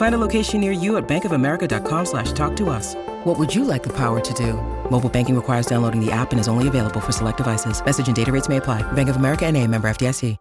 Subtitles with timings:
[0.00, 2.94] Find a location near you at bankofamerica.com slash talk to us.
[3.24, 4.54] What would you like the power to do?
[4.90, 7.84] Mobile banking requires downloading the app and is only available for select devices.
[7.84, 8.80] Message and data rates may apply.
[8.92, 10.38] Bank of America and a member FDIC.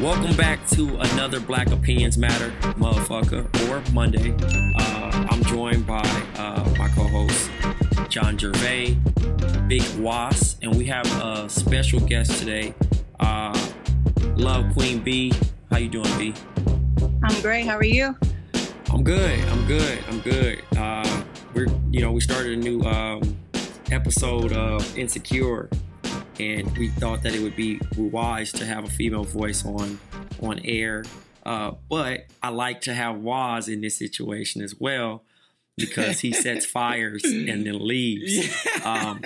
[0.00, 4.36] Welcome back to another Black Opinions Matter, motherfucker, or Monday.
[4.78, 6.04] Uh, I'm joined by
[6.36, 7.50] uh, my co-host
[8.12, 8.98] John Gervais,
[9.68, 12.74] Big Waz, and we have a special guest today,
[13.20, 13.58] uh,
[14.36, 15.32] Love Queen B.
[15.70, 16.34] How you doing, B?
[17.22, 17.64] I'm great.
[17.64, 18.14] How are you?
[18.90, 19.40] I'm good.
[19.48, 19.98] I'm good.
[20.10, 20.62] I'm good.
[20.76, 21.24] Uh,
[21.54, 23.34] we're you know we started a new um,
[23.90, 25.70] episode of Insecure,
[26.38, 29.98] and we thought that it would be wise to have a female voice on
[30.42, 31.02] on air.
[31.46, 35.24] Uh, but I like to have Waz in this situation as well
[35.76, 38.66] because he sets fires and then leaves.
[38.84, 39.22] Um,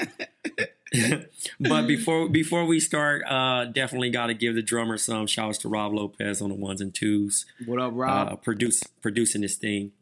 [1.60, 5.68] but before before we start, uh, definitely got to give the drummer some shouts to
[5.68, 7.46] Rob Lopez on the ones and twos.
[7.64, 8.32] What up, Rob?
[8.32, 9.92] Uh, produce producing this thing,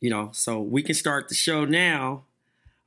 [0.00, 0.30] you know.
[0.32, 2.24] So we can start the show now.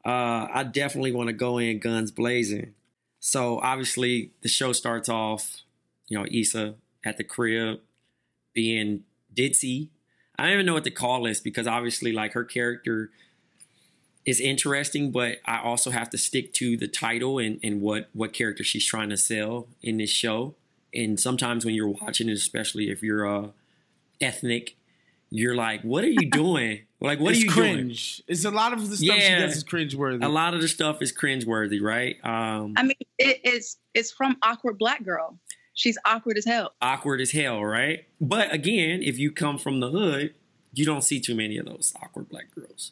[0.05, 2.73] Uh, I definitely want to go in guns blazing.
[3.19, 5.63] So obviously the show starts off,
[6.07, 7.79] you know, Issa at the crib
[8.53, 9.03] being
[9.35, 9.89] ditzy.
[10.39, 13.09] I don't even know what to call this because obviously, like her character
[14.25, 18.33] is interesting, but I also have to stick to the title and, and what what
[18.33, 20.55] character she's trying to sell in this show.
[20.93, 23.47] And sometimes when you're watching it, especially if you're uh,
[24.21, 24.75] ethnic,
[25.29, 26.81] you're like, "What are you doing?
[26.99, 28.17] like, what it's are you cringe.
[28.17, 29.39] doing?" It's a lot of the stuff Yeah.
[29.39, 30.25] she does is cringe worthy.
[30.25, 32.17] A lot of the stuff is cringeworthy, right?
[32.23, 35.37] Um, I mean, it is it's from awkward black girl.
[35.77, 36.73] She's awkward as hell.
[36.81, 38.05] awkward as hell, right?
[38.19, 40.33] But again, if you come from the hood,
[40.73, 42.91] you don't see too many of those awkward black girls.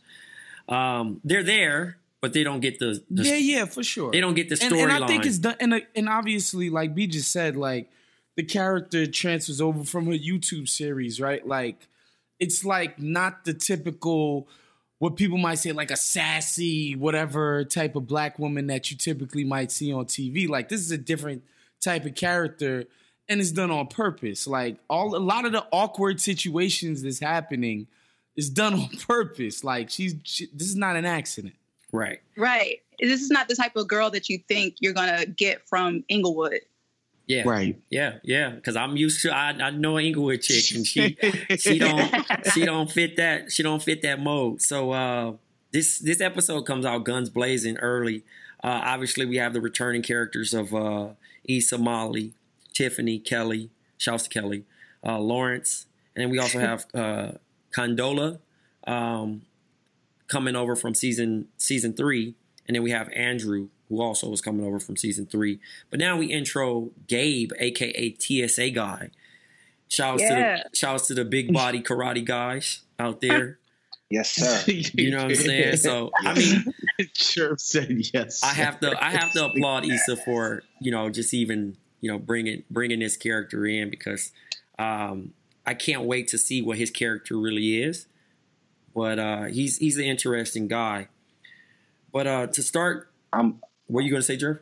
[0.69, 4.12] Um, they're there, but they don't get the, the yeah, yeah, for sure.
[4.12, 5.25] they don't get the and, and I think storyline.
[5.25, 7.90] it's done, and uh, and obviously, like B just said, like
[8.35, 11.45] the character transfers over from her YouTube series, right?
[11.45, 11.88] Like
[12.40, 14.47] it's like not the typical
[15.00, 19.44] what people might say like a sassy whatever type of black woman that you typically
[19.44, 20.47] might see on TV.
[20.47, 21.44] Like this is a different
[21.85, 22.85] type of character
[23.28, 24.47] and it's done on purpose.
[24.47, 27.88] Like all a lot of the awkward situations that's happening
[28.35, 29.63] is done on purpose.
[29.63, 31.56] Like she's she, this is not an accident.
[31.92, 32.19] right.
[32.38, 32.81] Right.
[33.00, 36.62] This is not the type of girl that you think you're gonna get from Inglewood.
[37.27, 37.44] Yeah.
[37.45, 37.77] Right.
[37.89, 38.51] Yeah, yeah.
[38.51, 41.18] Because I'm used to I, I know an Inglewood chick, and she
[41.57, 42.12] she don't
[42.54, 44.62] she don't fit that she don't fit that mode.
[44.62, 45.33] So uh,
[45.71, 48.24] this this episode comes out guns blazing early.
[48.65, 51.09] Uh, obviously, we have the returning characters of uh,
[51.47, 52.33] Issa, Molly,
[52.73, 53.69] Tiffany, Kelly,
[54.00, 54.65] shouts to Kelly,
[55.06, 55.85] uh, Lawrence,
[56.15, 57.33] and then we also have uh,
[57.71, 58.39] Condola
[58.88, 59.44] um,
[60.27, 62.33] coming over from season season three,
[62.67, 65.59] and then we have Andrew who also was coming over from season three.
[65.91, 69.12] But now we intro Gabe, aka TSA guy.
[69.89, 70.63] Shouts to Yeah.
[70.71, 73.59] the shouts to the big body karate guys out there.
[74.10, 74.63] Yes, sir.
[74.68, 75.78] You know what I'm saying?
[75.78, 76.74] So I mean,
[77.13, 78.44] Chirp said yes.
[78.44, 82.19] I have to I have to applaud Issa for you know just even you know
[82.19, 84.31] bringing bringing this character in because
[84.78, 85.34] um,
[85.66, 88.07] I can't wait to see what his character really is.
[88.94, 91.10] But uh, he's he's an interesting guy.
[92.13, 93.60] But uh, to start, I'm.
[93.88, 94.60] what are you gonna say, Jerv?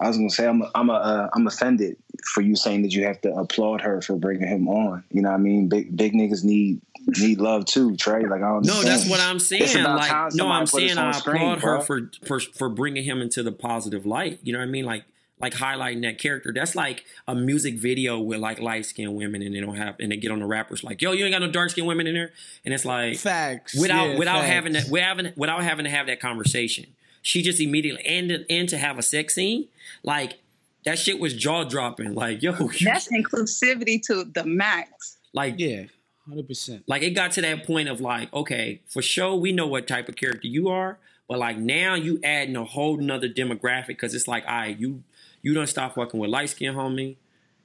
[0.00, 0.62] I was gonna say I'm.
[0.74, 0.90] I'm.
[0.90, 1.96] A, uh, I'm offended
[2.34, 5.04] for you saying that you have to applaud her for bringing him on.
[5.10, 5.68] You know what I mean?
[5.68, 6.82] Big big niggas need
[7.16, 8.24] need love too, Trey.
[8.26, 8.66] Like I don't.
[8.66, 8.74] Know.
[8.74, 9.82] No, that's what I'm saying.
[9.82, 13.04] Like, time no, I'm put saying on I screen, applaud her for, for for bringing
[13.04, 14.40] him into the positive light.
[14.42, 14.84] You know what I mean?
[14.84, 15.04] Like
[15.40, 16.52] like highlighting that character.
[16.52, 20.10] That's like a music video with like light skinned women, and they don't have, and
[20.10, 22.14] they get on the rappers like, "Yo, you ain't got no dark skinned women in
[22.14, 22.32] there,"
[22.64, 24.52] and it's like facts without yeah, without facts.
[24.52, 26.86] having that without having without having to have that conversation.
[27.22, 29.68] She just immediately and and to have a sex scene
[30.02, 30.38] like
[30.84, 32.14] that shit was jaw dropping.
[32.14, 35.18] Like yo, you, That's inclusivity to the max.
[35.32, 35.84] like Yeah,
[36.28, 36.84] hundred percent.
[36.86, 40.08] like it got to that point of like, okay, for sure we know what type
[40.08, 40.98] of character you are,
[41.28, 45.02] but like now you adding a whole nother demographic because it's like, all right, you
[45.42, 47.16] you don't stop fucking with light skin homie,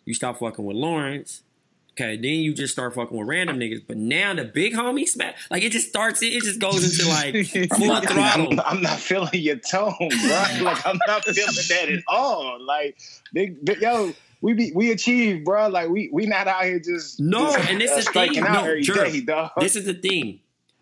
[0.06, 1.44] you stop fucking with Lawrence.
[1.92, 3.84] Okay, then you just start fucking with random niggas.
[3.88, 7.08] But now the big homie smack like it just starts it, it just goes into
[7.08, 7.36] like
[7.78, 8.52] full I'm, throttle.
[8.52, 10.46] I'm, I'm not feeling your tone, bro.
[10.62, 12.60] Like I'm not feeling that at all.
[12.66, 12.98] Like,
[13.32, 14.14] big, big, yo,
[14.44, 15.70] we be we achieve, bro.
[15.70, 18.34] Like we we not out here just No, just, and this uh, is the thing.
[18.34, 19.50] No, Jerv, day.
[19.58, 20.42] This is the thing.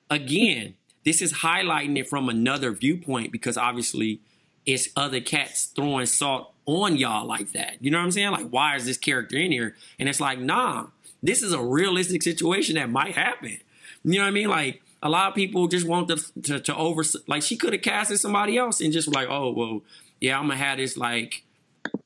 [0.10, 0.74] Again,
[1.06, 4.20] this is highlighting it from another viewpoint because obviously
[4.66, 7.78] it's other cats throwing salt on y'all like that.
[7.82, 8.32] You know what I'm saying?
[8.32, 9.76] Like, why is this character in here?
[10.00, 10.88] And it's like, nah,
[11.22, 13.60] this is a realistic situation that might happen.
[14.04, 14.50] You know what I mean?
[14.50, 17.84] Like, a lot of people just want to to, to over like she could have
[17.84, 19.82] casted somebody else and just like, oh well,
[20.20, 21.44] yeah, I'm gonna have this like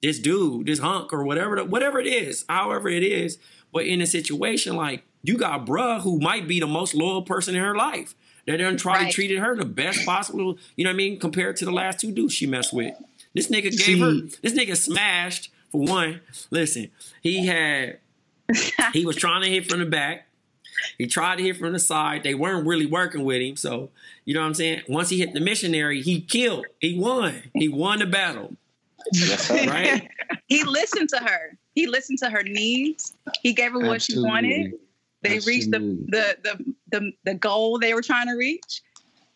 [0.06, 3.40] this dude, this hunk or whatever, the, whatever it is, however it is.
[3.74, 7.56] But in a situation like you got bruh who might be the most loyal person
[7.56, 8.14] in her life.
[8.46, 9.14] That done tried to Right.
[9.14, 12.12] treated her the best possible, you know what I mean, compared to the last two
[12.12, 12.94] dudes she messed with.
[13.34, 14.12] This nigga gave See- her,
[14.44, 16.22] this nigga smashed for one.
[16.52, 16.92] Listen,
[17.24, 17.98] he had,
[18.94, 20.28] he was trying to hit from the back.
[21.00, 22.22] He tried to hit from the side.
[22.22, 23.56] They weren't really working with him.
[23.56, 23.90] So,
[24.26, 24.82] you know what I'm saying?
[24.88, 26.68] Once he hit the missionary, he killed.
[26.80, 27.50] He won.
[27.56, 28.56] He won the battle.
[29.14, 29.66] Yes, sir.
[29.68, 30.10] Right?
[30.48, 31.58] he listened to her.
[31.74, 33.14] He listened to her needs.
[33.42, 34.74] He gave her what she wanted.
[35.22, 38.82] They reached the, the the the the goal they were trying to reach,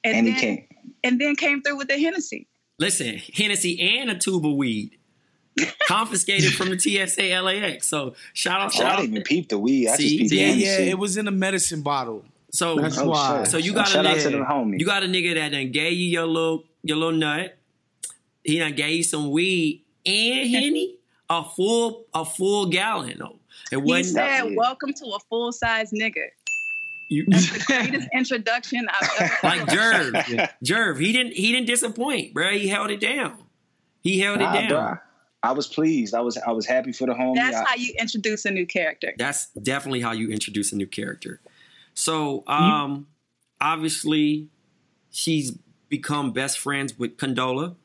[0.04, 0.68] and, And he then came.
[1.04, 2.48] and then came through with the Hennessy.
[2.80, 4.92] Listen, Hennessy and a tube of weed.
[5.88, 7.86] Confiscated from the TSA LAX.
[7.88, 8.98] So shout out, Oh, I shout out.
[9.02, 9.90] didn't even peep the weed.
[9.90, 12.24] I See, just peeped yeah, Yeah, the yeah, it was in a medicine bottle.
[12.52, 13.44] So That's Oh, why.
[13.44, 13.52] shit.
[13.52, 14.80] So you oh, got a shout out to nigga- them homies.
[14.80, 17.58] You got a nigga that then gave you your little your little nut.
[18.44, 20.96] He done gave you some weed and henny,
[21.30, 23.40] a full a full gallon though.
[23.72, 24.56] It He wasn't said, weed.
[24.58, 26.26] "Welcome to a full size nigga."
[27.10, 30.14] you, The greatest introduction I've ever like heard.
[30.14, 30.50] Jerv.
[30.64, 32.52] Jerv, he didn't he didn't disappoint, bro.
[32.52, 33.38] He held it down.
[34.02, 34.72] He held Nah, it down.
[34.96, 35.02] bruh.
[35.42, 36.14] I was pleased.
[36.14, 37.36] I was I was happy for the homie.
[37.36, 39.14] That's I- how you introduce a new character.
[39.18, 41.40] That's definitely how you introduce a new character.
[41.94, 43.08] So, um,
[43.60, 44.48] obviously,
[45.12, 45.52] she's
[45.90, 47.76] become best friends with Condola,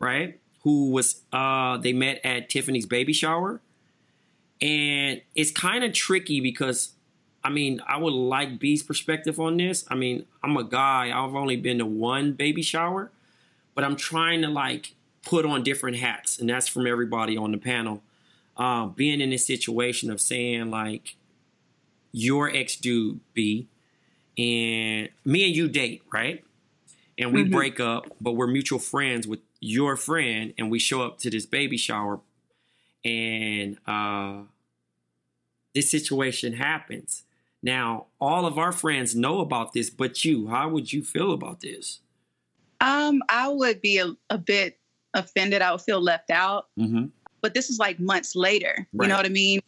[0.00, 0.38] right?
[0.64, 3.60] Who was uh they met at Tiffany's baby shower.
[4.60, 6.92] And it's kind of tricky because
[7.42, 9.84] I mean, I would like B's perspective on this.
[9.88, 13.10] I mean, I'm a guy, I've only been to one baby shower,
[13.74, 17.58] but I'm trying to like put on different hats, and that's from everybody on the
[17.58, 18.02] panel
[18.56, 21.16] uh, being in this situation of saying like
[22.12, 23.66] your ex dude B
[24.36, 26.44] and me and you date, right?
[27.18, 31.18] And we break up, but we're mutual friends with your friend, and we show up
[31.18, 32.20] to this baby shower,
[33.04, 34.42] and uh,
[35.74, 37.24] this situation happens.
[37.62, 41.60] Now, all of our friends know about this, but you, how would you feel about
[41.60, 42.00] this?
[42.80, 44.78] Um, I would be a, a bit
[45.12, 45.60] offended.
[45.60, 46.68] I would feel left out.
[46.78, 47.06] Mm-hmm.
[47.42, 48.86] But this is like months later.
[48.92, 49.04] Right.
[49.04, 49.60] You know what I mean?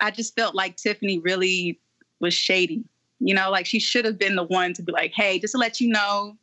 [0.00, 1.80] I just felt like Tiffany really
[2.20, 2.84] was shady.
[3.18, 5.58] You know, like she should have been the one to be like, "Hey, just to
[5.58, 6.36] let you know."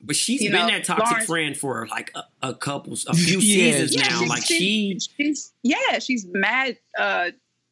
[0.00, 3.14] But she's You been know, that toxic Lawrence- friend for like a, a couple, a
[3.14, 3.72] few Yeah.
[3.72, 4.18] seasons Yeah, now.
[4.18, 7.30] she's- Like she- she, She's yeah, she's mad, uh,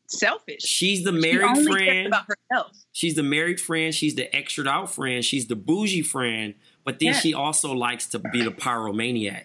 [0.09, 0.63] selfish.
[0.63, 2.07] she's the She married only cares friend.
[2.09, 2.77] about herself.
[2.93, 3.95] She's the married friend.
[3.95, 5.25] She's the extra out friend.
[5.25, 6.55] She's the bougie friend.
[6.85, 7.21] But then Yeah.
[7.21, 9.45] she also likes to be the pyromaniac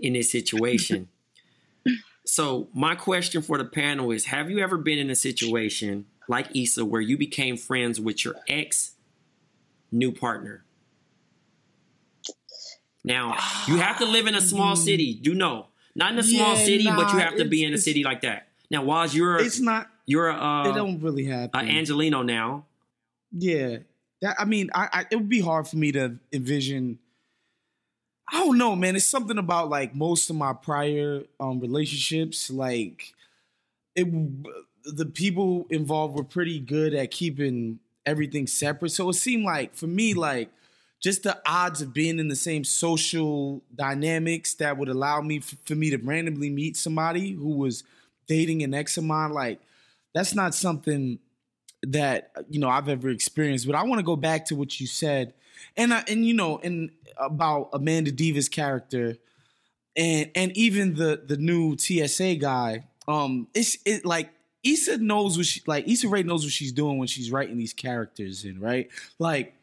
[0.00, 1.08] in this situation.
[2.24, 6.54] so my question for the panel is: Have you ever been in a situation like
[6.56, 8.92] Issa where you became friends with your ex
[9.90, 10.64] new partner?
[13.04, 13.36] Now
[13.68, 15.14] you have to live in a small city.
[15.14, 17.78] Do know, not in a small Yeah, city, but you have to be in a
[17.78, 18.48] city like that.
[18.70, 19.88] Now, Waz, you're It's not.
[20.06, 21.48] you're a It uh, don't really uh.
[21.52, 22.64] Angeleno now.
[23.30, 23.78] Yeah,
[24.20, 26.98] that I mean, I, I it would be hard for me to envision.
[28.32, 28.96] I don't know, man.
[28.96, 33.12] It's something about like most of my prior um relationships, like
[33.94, 34.06] it.
[34.84, 39.86] The people involved were pretty good at keeping everything separate, so it seemed like for
[39.86, 40.50] me, like
[41.02, 45.56] just the odds of being in the same social dynamics that would allow me f-
[45.64, 47.82] for me to randomly meet somebody who was
[48.28, 49.60] dating an ex of mine, like
[50.14, 51.18] that's not something
[51.82, 53.66] that you know I've ever experienced.
[53.66, 55.34] But I want to go back to what you said,
[55.76, 59.16] and I, and you know, and about Amanda Diva's character,
[59.96, 62.84] and and even the the new TSA guy.
[63.08, 64.30] Um, it's it like
[64.62, 65.88] Issa knows what she like.
[65.88, 68.88] Issa Rae knows what she's doing when she's writing these characters in, right?
[69.18, 69.54] Like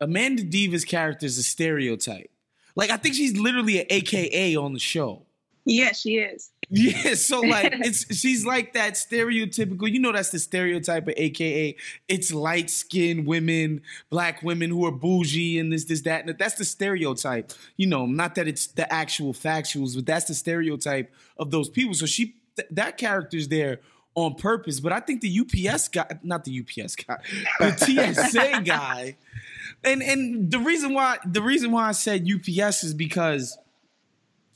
[0.00, 2.30] Amanda Diva's character is a stereotype.
[2.74, 5.26] Like I think she's literally an AKA on the show.
[5.64, 6.52] Yeah, she is.
[6.68, 9.90] Yeah, so like it's she's like that stereotypical.
[9.90, 11.76] You know, that's the stereotype of AKA.
[12.08, 16.26] It's light skinned women, black women who are bougie and this, this, that.
[16.26, 17.52] And that's the stereotype.
[17.76, 21.94] You know, not that it's the actual factuals, but that's the stereotype of those people.
[21.94, 23.80] So she th- that character's there
[24.14, 24.80] on purpose.
[24.80, 27.18] But I think the UPS guy, not the UPS guy,
[27.60, 29.16] the TSA guy,
[29.84, 33.58] and and the reason why the reason why I said UPS is because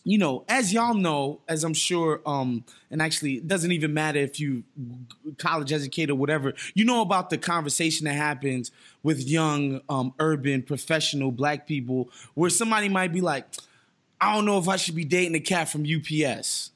[0.04, 4.18] you know, as y'all know, as I'm sure, um, and actually, it doesn't even matter
[4.18, 4.64] if you
[5.38, 6.54] college educated or whatever.
[6.74, 12.50] You know about the conversation that happens with young, um, urban, professional black people, where
[12.50, 13.44] somebody might be like,
[14.20, 16.70] "I don't know if I should be dating a cat from UPS,"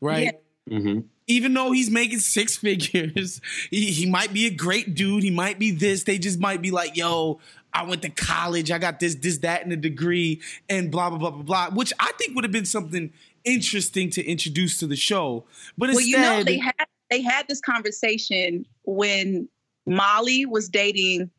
[0.00, 0.34] right?
[0.66, 0.78] Yeah.
[0.78, 1.00] Mm-hmm.
[1.28, 3.40] Even though he's making six figures,
[3.70, 5.22] he, he might be a great dude.
[5.22, 6.04] He might be this.
[6.04, 7.40] They just might be like, "Yo,
[7.76, 10.40] I went to college, I got this, this, that, and a degree,
[10.70, 13.12] and blah, blah, blah, blah, blah, which I think would have been something
[13.44, 15.44] interesting to introduce to the show.
[15.76, 19.46] But well, instead, well, you know, they had they had this conversation when
[19.84, 21.30] Molly was dating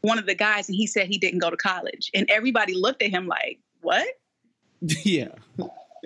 [0.00, 3.02] one of the guys, and he said he didn't go to college, and everybody looked
[3.02, 4.08] at him like, "What?"
[5.04, 5.28] Yeah,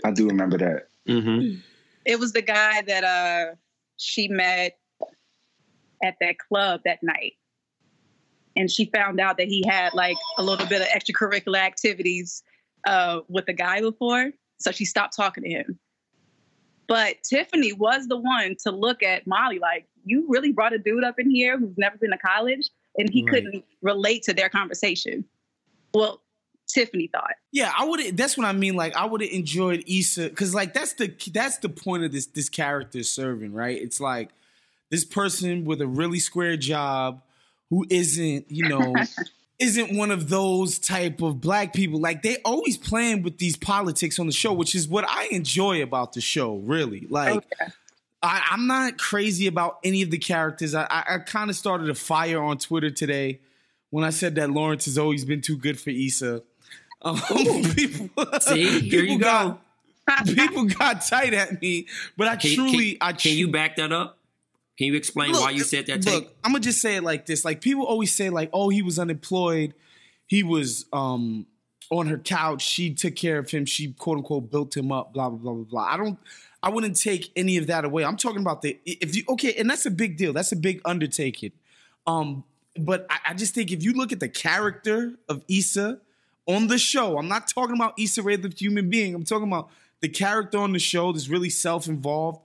[0.05, 0.88] I do remember that.
[1.09, 1.61] Mm-hmm.
[2.05, 3.55] It was the guy that uh
[3.97, 4.76] she met
[6.03, 7.35] at that club that night
[8.57, 12.43] and she found out that he had like a little bit of extracurricular activities
[12.87, 14.33] uh, with the guy before.
[14.59, 15.79] So she stopped talking to him.
[16.89, 21.05] But Tiffany was the one to look at Molly like, you really brought a dude
[21.05, 23.35] up in here who's never been to college, and he right.
[23.35, 25.25] couldn't relate to their conversation.
[25.93, 26.23] Well,
[26.69, 27.35] Tiffany thought.
[27.51, 28.17] Yeah, I would.
[28.17, 28.77] That's what I mean.
[28.77, 32.27] Like, I would have enjoyed Issa because, like, that's the that's the point of this
[32.27, 33.81] this character serving, right?
[33.81, 34.31] It's like
[34.91, 37.23] this person with a really square job
[37.70, 38.94] who isn't, you know,
[39.58, 42.00] isn't one of those type of black people.
[42.00, 45.82] Like they always playing with these politics on the show, which is what I enjoy
[45.82, 47.06] about the show, really.
[47.08, 47.73] Like okay.
[48.23, 50.75] I, am not crazy about any of the characters.
[50.75, 53.40] I, I, I kind of started a fire on Twitter today
[53.90, 56.42] when I said that Lawrence has always been too good for Issa.
[57.02, 57.16] Um,
[57.75, 59.58] people, See, here you go.
[60.06, 63.76] Got, people got tight at me, but I can, truly, can, I can you back
[63.76, 64.18] that up?
[64.76, 66.04] Can you explain look, why you said that?
[66.04, 68.83] Look, I'm gonna just say it like this: like people always say, like, "Oh, he
[68.83, 69.75] was unemployed.
[70.26, 71.47] He was um
[71.90, 72.62] on her couch.
[72.62, 73.64] She took care of him.
[73.64, 75.14] She quote unquote built him up.
[75.14, 76.18] Blah blah blah blah blah." I don't.
[76.62, 78.04] I wouldn't take any of that away.
[78.04, 80.33] I'm talking about the if you okay, and that's a big deal.
[80.33, 81.52] That's a big undertaking.
[82.06, 82.45] Um,
[82.78, 86.00] but I, I just think if you look at the character of Issa
[86.47, 89.14] on the show, I'm not talking about Issa Rae the human being.
[89.14, 92.40] I'm talking about the character on the show that's really self-involved,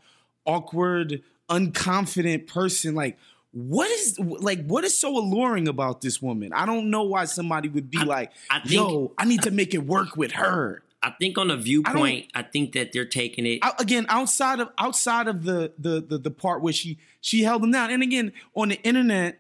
[0.46, 1.22] awkward,
[1.52, 3.18] unconfident person like
[3.52, 6.54] what is like what is so alluring about this woman?
[6.54, 9.52] I don't know why somebody would be I, like I think, yo i need to
[9.52, 10.84] make it work with her.
[11.04, 14.70] I think on a viewpoint i, I think that they're taking it again outside of
[14.78, 17.92] outside of the, the the the part where she she held him down.
[17.92, 19.40] And again on the internet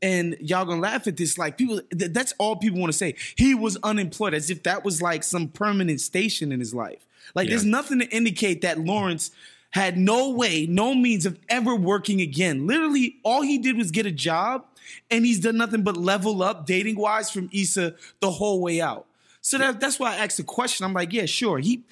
[0.00, 3.14] and y'all gonna laugh at this like people th- that's all people want to say.
[3.36, 7.06] He was unemployed as if that was like some permanent station in his life.
[7.34, 7.50] Like yeah.
[7.50, 9.30] there's nothing to indicate that lawrence
[9.70, 12.66] had no way, no means of ever working again.
[12.66, 14.64] Literally, all he did was get a job,
[15.10, 19.06] and he's done nothing but level up dating wise from Issa the whole way out.
[19.40, 20.84] So that, that's why I asked the question.
[20.84, 21.58] I'm like, yeah, sure.
[21.58, 21.84] He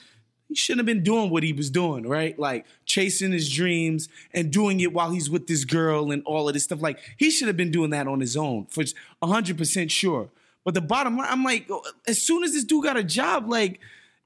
[0.49, 2.39] he shouldn't have been doing what he was doing, right?
[2.39, 6.55] Like chasing his dreams and doing it while he's with this girl and all of
[6.55, 6.81] this stuff.
[6.81, 8.83] Like he should have been doing that on his own for
[9.23, 10.31] 100% sure.
[10.65, 11.69] But the bottom line, I'm like,
[12.07, 13.79] as soon as this dude got a job, like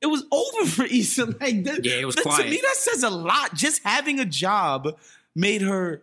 [0.02, 1.26] it was over for Issa.
[1.40, 2.44] Like, that, yeah, it was that, quiet.
[2.44, 3.54] To me, that says a lot.
[3.54, 4.96] Just having a job
[5.34, 6.02] made her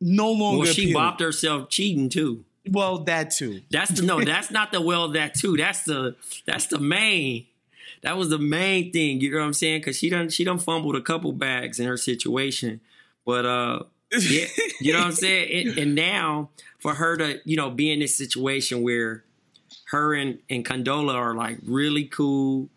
[0.00, 0.64] no longer.
[0.64, 1.02] Well, she appealing.
[1.02, 2.44] bopped herself cheating too.
[2.70, 3.62] Well, that too.
[3.70, 4.20] That's the no.
[4.24, 5.08] That's not the well.
[5.08, 5.56] That too.
[5.56, 7.46] That's the that's the main.
[8.02, 9.20] That was the main thing.
[9.20, 9.80] You know what I'm saying?
[9.80, 12.80] Because she done she done fumbled a couple bags in her situation,
[13.24, 13.82] but uh,
[14.20, 14.46] yeah,
[14.80, 15.68] you know what I'm saying.
[15.68, 19.24] And, and now for her to, you know, be in this situation where
[19.86, 22.68] her and, and Condola are like really cool.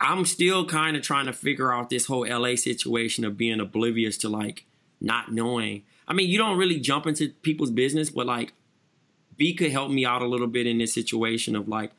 [0.00, 4.16] I'm still kind of trying to figure out this whole LA situation of being oblivious
[4.18, 4.64] to like
[5.00, 5.82] not knowing.
[6.06, 8.52] I mean, you don't really jump into people's business, but like
[9.36, 11.92] B could help me out a little bit in this situation of like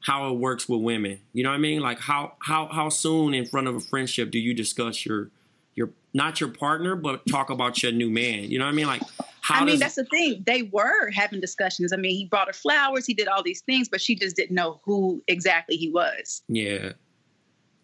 [0.00, 1.20] how it works with women.
[1.32, 1.80] You know what I mean?
[1.80, 5.30] Like how how how soon in front of a friendship do you discuss your
[5.74, 8.44] your not your partner, but talk about your new man?
[8.44, 8.86] You know what I mean?
[8.86, 9.02] Like
[9.40, 10.42] how I mean, that's the thing.
[10.46, 11.92] They were having discussions.
[11.92, 14.54] I mean, he brought her flowers, he did all these things, but she just didn't
[14.54, 16.42] know who exactly he was.
[16.48, 16.92] Yeah.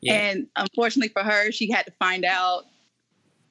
[0.04, 0.14] Yeah.
[0.14, 2.64] And unfortunately for her, she had to find out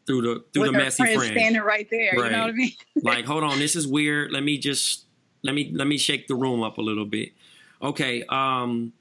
[0.06, 2.14] through the through the messy friend, friend standing right there.
[2.16, 2.26] Right.
[2.26, 2.72] You know what I mean?
[3.04, 4.32] like, hold on, this is weird.
[4.32, 5.06] Let me just
[5.44, 7.30] let me let me shake the room up a little bit.
[7.82, 8.94] Okay, um,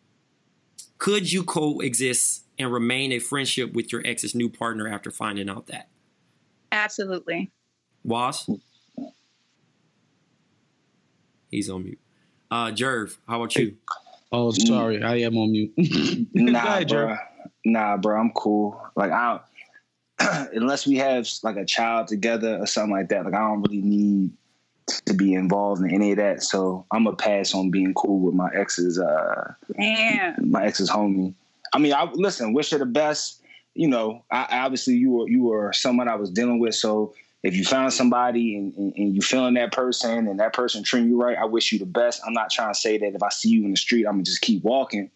[0.99, 5.67] could you coexist and remain a friendship with your ex's new partner after finding out
[5.67, 5.89] that?
[6.71, 7.51] Absolutely.
[8.05, 8.49] Was?
[11.51, 12.01] He's on mute.
[12.51, 13.77] Uh, Jerv, how about you?
[14.33, 15.73] Oh, sorry, I am on mute.
[16.35, 17.17] nah, ahead, bro.
[17.65, 18.81] Nah, bro, I'm cool.
[18.97, 19.41] Like I,
[20.53, 23.83] unless we have like a child together or something like that, like I don't really
[23.83, 24.33] need
[25.07, 26.43] to be involved in any of that.
[26.43, 30.51] So I'm gonna pass on being cool with my ex's uh Damn.
[30.51, 31.35] my ex's homie.
[31.73, 33.41] I mean, I listen, wish her the best.
[33.75, 36.75] You know, I, obviously you were you were someone I was dealing with.
[36.75, 40.85] So if you found somebody and, and, and, you feeling that person and that person
[40.85, 42.23] treating you right, I wish you the best.
[42.25, 44.25] I'm not trying to say that if I see you in the street, I'm gonna
[44.25, 45.11] just keep walking.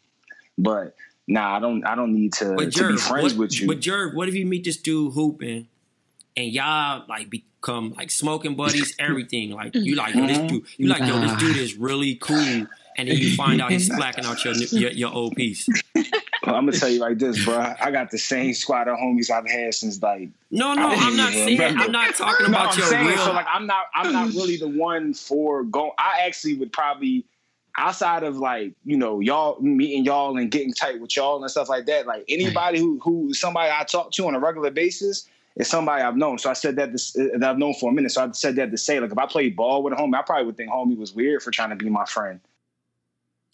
[0.58, 0.94] But
[1.26, 3.66] nah, I don't I don't need to, but to be friends what, with you.
[3.66, 5.68] But Jerv, what if you meet this dude hooping
[6.36, 9.50] and y'all like become like smoking buddies, everything.
[9.50, 10.46] Like you like yo, this mm-hmm.
[10.46, 13.86] dude, you like yo, this dude is really cool, and then you find out he's
[13.86, 15.68] slacking out your your, your old piece.
[15.94, 17.74] Well, I'm gonna tell you like this, bro.
[17.80, 20.28] I got the same squad of homies I've had since like.
[20.50, 21.60] No, no, I'm not saying.
[21.60, 23.18] I'm not talking about no, your saying, real.
[23.18, 23.86] So like, I'm not.
[23.94, 25.92] I'm not really the one for going.
[25.98, 27.24] I actually would probably
[27.76, 31.68] outside of like you know y'all meeting y'all and getting tight with y'all and stuff
[31.68, 32.06] like that.
[32.06, 36.16] Like anybody who who somebody I talk to on a regular basis is somebody I've
[36.16, 36.38] known.
[36.38, 38.12] So I said that, this, uh, that I've known for a minute.
[38.12, 40.22] So I said that to say, like, if I played ball with a homie, I
[40.22, 42.40] probably would think homie was weird for trying to be my friend.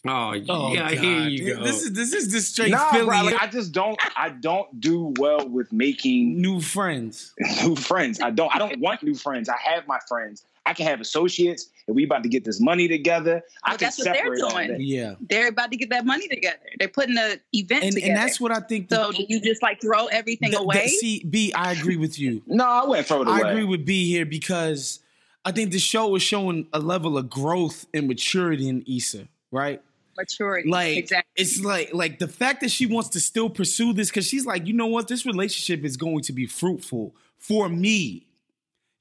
[0.05, 1.63] Oh, oh yeah, here you go.
[1.63, 3.07] This is this is the straight nah, Philly.
[3.07, 7.33] Bro, like, I just don't I don't do well with making new friends.
[7.63, 8.21] New friends.
[8.21, 9.49] I don't I don't want new friends.
[9.49, 10.45] I have my friends.
[10.65, 11.69] I can have associates.
[11.87, 14.77] and we about to get this money together, I can that's what they're doing.
[14.81, 16.59] Yeah, they're about to get that money together.
[16.79, 18.89] They're putting an event and, together, and that's what I think.
[18.91, 20.85] So the, you just like throw everything the, away?
[20.85, 22.43] The, see, B, I agree with you.
[22.47, 23.43] no, I wouldn't throw it away.
[23.43, 25.01] I agree with B here because
[25.45, 29.83] I think the show is showing a level of growth and maturity in Issa, right?
[30.17, 30.69] maturity.
[30.69, 31.31] Like exactly.
[31.37, 34.67] it's like like the fact that she wants to still pursue this because she's like,
[34.67, 38.27] you know what, this relationship is going to be fruitful for me.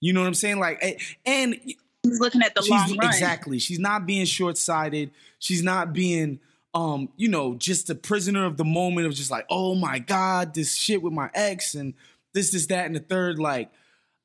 [0.02, 0.60] You know what I'm saying?
[0.60, 1.58] Like, and
[2.06, 3.08] She's looking at the long run.
[3.08, 3.60] Exactly.
[3.60, 5.12] She's not being short sighted.
[5.38, 6.40] She's not being,
[6.74, 10.56] um, you know, just a prisoner of the moment of just like, oh my god,
[10.56, 11.94] this shit with my ex and
[12.34, 13.38] this, this, that, and the third.
[13.38, 13.70] Like,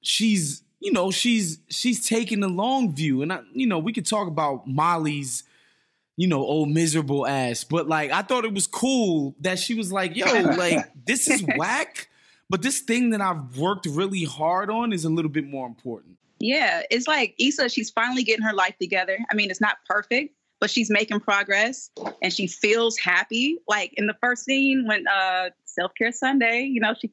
[0.00, 4.06] she's, you know, she's she's taking the long view, and I, you know, we could
[4.06, 5.44] talk about Molly's
[6.16, 7.64] you know, old miserable ass.
[7.64, 11.44] But like, I thought it was cool that she was like, yo, like, this is
[11.56, 12.08] whack.
[12.48, 16.16] But this thing that I've worked really hard on is a little bit more important.
[16.38, 19.18] Yeah, it's like Issa, she's finally getting her life together.
[19.30, 21.90] I mean, it's not perfect, but she's making progress
[22.22, 23.58] and she feels happy.
[23.66, 27.10] Like in the first scene when uh self-care Sunday, you know, she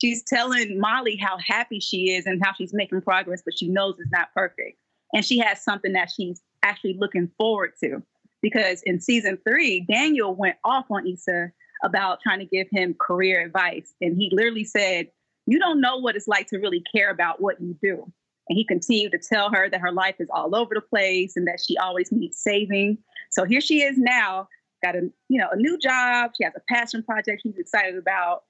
[0.00, 3.96] she's telling Molly how happy she is and how she's making progress, but she knows
[3.98, 4.78] it's not perfect.
[5.14, 8.02] And she has something that she's actually looking forward to.
[8.42, 11.50] Because in season three, Daniel went off on Issa
[11.86, 13.94] about trying to give him career advice.
[14.00, 15.08] And he literally said,
[15.46, 18.12] You don't know what it's like to really care about what you do.
[18.48, 21.46] And he continued to tell her that her life is all over the place and
[21.48, 22.98] that she always needs saving.
[23.30, 24.48] So here she is now,
[24.84, 26.32] got a you know a new job.
[26.36, 28.42] She has a passion project she's excited about,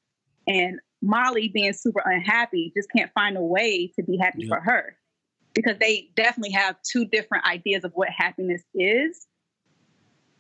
[0.47, 4.97] and Molly being super unhappy just can't find a way to be happy for her
[5.55, 9.27] because they definitely have two different ideas of what happiness is.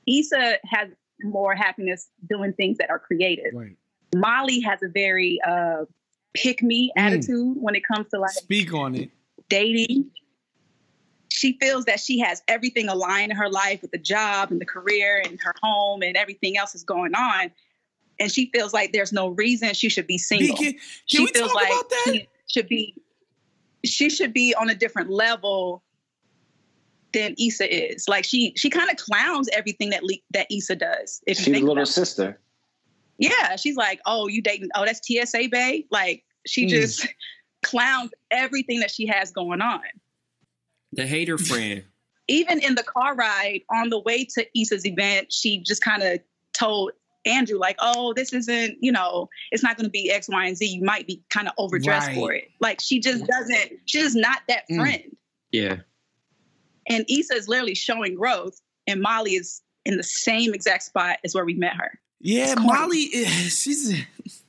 [0.07, 0.91] Issa has
[1.23, 3.53] more happiness doing things that are creative.
[3.55, 3.77] Right.
[4.15, 5.85] Molly has a very uh,
[6.35, 7.03] pick me mm.
[7.03, 9.11] attitude when it comes to like speak on it
[9.49, 10.11] dating.
[11.29, 14.65] She feels that she has everything aligned in her life with the job and the
[14.65, 17.51] career and her home and everything else is going on.
[18.19, 20.57] And she feels like there's no reason she should be single.
[20.57, 21.73] Can, can she feels like
[22.05, 22.95] she should be
[23.85, 25.83] she should be on a different level
[27.17, 28.09] than Issa is.
[28.09, 31.23] Like she she kind of clowns everything that Le- that Issa does.
[31.27, 32.39] If she's a little sister.
[33.19, 34.69] Yeah, she's like, oh, you dating?
[34.75, 35.87] Oh, that's TSA Bay.
[35.91, 36.71] Like she mm.
[36.71, 37.07] just
[37.63, 39.81] clowns everything that she has going on.
[40.93, 41.85] The hater friend.
[42.29, 46.21] even in the car ride on the way to Issa's event, she just kind of
[46.53, 46.93] told
[47.25, 50.57] Andrew, like, oh, this isn't, you know, it's not going to be X, Y, and
[50.57, 50.67] Z.
[50.67, 52.17] You might be kind of overdressed Right.
[52.17, 52.51] for it.
[52.61, 54.77] Like, she just doesn't, she's just not that Mm.
[54.77, 55.17] friend.
[55.51, 55.77] Yeah.
[56.89, 61.35] And Issa is literally showing growth, and Molly is in the same exact spot as
[61.35, 61.99] where we met her.
[62.21, 62.55] Yeah.
[62.59, 63.93] Molly, is- she's.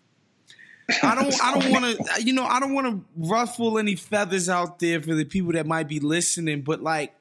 [1.03, 1.43] I don't.
[1.43, 2.23] I don't want to.
[2.23, 5.65] You know, I don't want to ruffle any feathers out there for the people that
[5.67, 6.61] might be listening.
[6.61, 7.13] But like,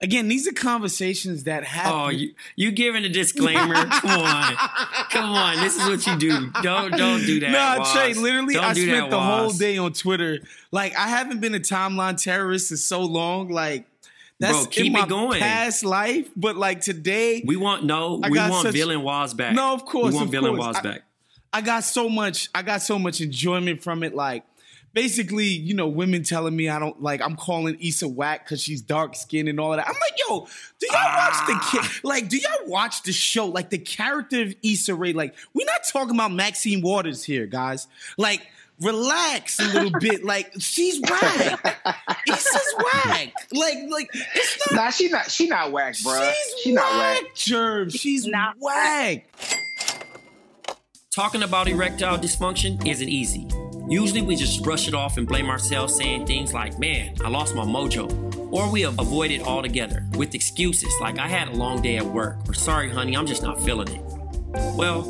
[0.00, 1.92] again, these are conversations that oh, happen.
[1.94, 3.74] Oh, you you giving a disclaimer?
[4.00, 4.56] Come on,
[5.10, 5.56] come on.
[5.60, 6.50] This is what you do.
[6.62, 7.50] Don't don't do that.
[7.50, 7.92] No, Nah.
[7.92, 10.38] Trey, literally, Don't I spent that, the whole day on Twitter.
[10.72, 13.48] Like, I haven't been a timeline terrorist in so long.
[13.48, 13.86] Like,
[14.38, 15.40] that's Bro, keep in my it going.
[15.40, 16.28] past life.
[16.34, 18.20] But like today, We want no.
[18.22, 19.54] I we want such- villain Waz back.
[19.54, 20.66] No, of course, We want villain course.
[20.66, 21.02] Waz I- back.
[21.52, 22.48] I got so much.
[22.54, 24.14] I got so much enjoyment from it.
[24.14, 24.44] Like,
[24.92, 27.20] basically, you know, women telling me I don't like.
[27.22, 29.86] I'm calling Issa whack because she's dark skinned and all of that.
[29.88, 30.46] I'm like, yo,
[30.78, 31.68] do y'all watch the Ah.
[31.72, 32.04] kid?
[32.04, 33.46] Like, do y'all watch the show?
[33.46, 35.12] Like, the character of Issa Rae.
[35.12, 37.86] Like, we're not talking about Maxine Waters here, guys.
[38.18, 38.42] Like.
[38.82, 40.24] Relax a little bit.
[40.30, 41.84] Like she's whack.
[42.26, 43.34] Issa's whack.
[43.52, 44.84] Like, like it's not.
[44.84, 46.18] Nah, she not she not whack, bro.
[46.32, 47.34] She's She not whack, whack.
[47.34, 47.92] Jerv.
[47.94, 49.26] She's Not whack.
[51.14, 53.46] Talking about erectile dysfunction isn't easy.
[53.90, 57.56] Usually we just brush it off and blame ourselves, saying things like, man, I lost
[57.56, 58.08] my mojo.
[58.52, 62.36] Or we avoid it altogether with excuses like, I had a long day at work,
[62.48, 64.00] or sorry, honey, I'm just not feeling it.
[64.76, 65.02] Well,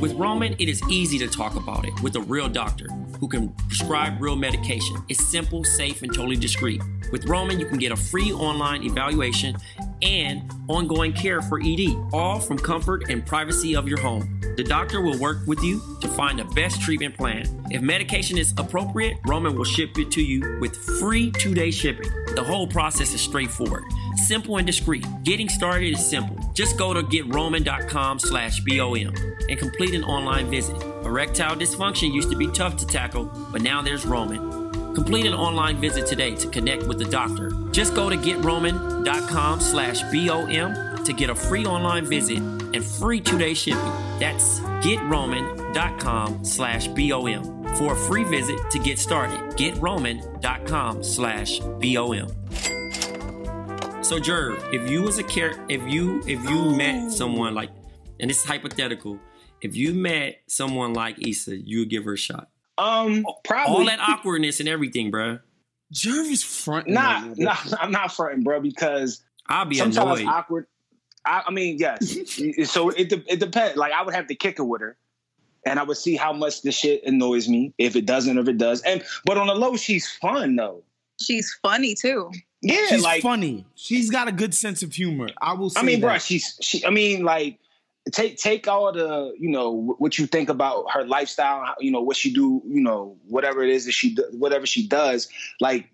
[0.00, 2.88] with Roman, it is easy to talk about it with a real doctor
[3.20, 4.96] who can prescribe real medication.
[5.10, 6.82] It's simple, safe, and totally discreet.
[7.12, 9.56] With Roman, you can get a free online evaluation
[10.02, 14.40] and ongoing care for ED, all from comfort and privacy of your home.
[14.56, 17.46] The doctor will work with you to find the best treatment plan.
[17.70, 22.10] If medication is appropriate, Roman will ship it to you with free two day shipping.
[22.34, 23.84] The whole process is straightforward,
[24.16, 25.06] simple and discreet.
[25.22, 26.36] Getting started is simple.
[26.52, 29.14] Just go to getroman.com slash BOM
[29.48, 30.76] and complete an online visit.
[31.04, 34.61] Erectile dysfunction used to be tough to tackle, but now there's Roman.
[34.94, 37.50] Complete an online visit today to connect with the doctor.
[37.70, 43.54] Just go to getroman.com slash BOM to get a free online visit and free two-day
[43.54, 43.80] shipping.
[44.18, 49.38] That's getroman.com slash BOM for a free visit to get started.
[49.56, 52.28] Getroman.com slash BOM.
[54.02, 56.76] So Jerv, if you was a care if you if you oh.
[56.76, 57.70] met someone like
[58.20, 59.18] and this is hypothetical,
[59.62, 62.51] if you met someone like Issa, you would give her a shot.
[62.78, 65.38] Um, probably All that awkwardness and everything, bro.
[65.92, 66.88] Jerv is front.
[66.88, 70.32] Nah, nah, I'm not fronting, bro, because I'll be sometimes annoyed.
[70.32, 70.66] awkward.
[71.26, 72.16] I, I mean, yes.
[72.70, 73.76] so it de- it depends.
[73.76, 74.96] Like I would have to kick it with her,
[75.66, 77.74] and I would see how much the shit annoys me.
[77.78, 80.82] If it doesn't, or if it does, and but on the low, she's fun though.
[81.20, 82.30] She's funny too.
[82.62, 83.66] Yeah, She's like funny.
[83.74, 85.28] She's got a good sense of humor.
[85.40, 86.06] I will say I mean, that.
[86.06, 86.84] bro, she's she.
[86.86, 87.58] I mean, like
[88.10, 91.74] take take all the you know what you think about her lifestyle.
[91.78, 92.62] You know what she do.
[92.66, 95.28] You know whatever it is that she do, whatever she does.
[95.60, 95.88] Like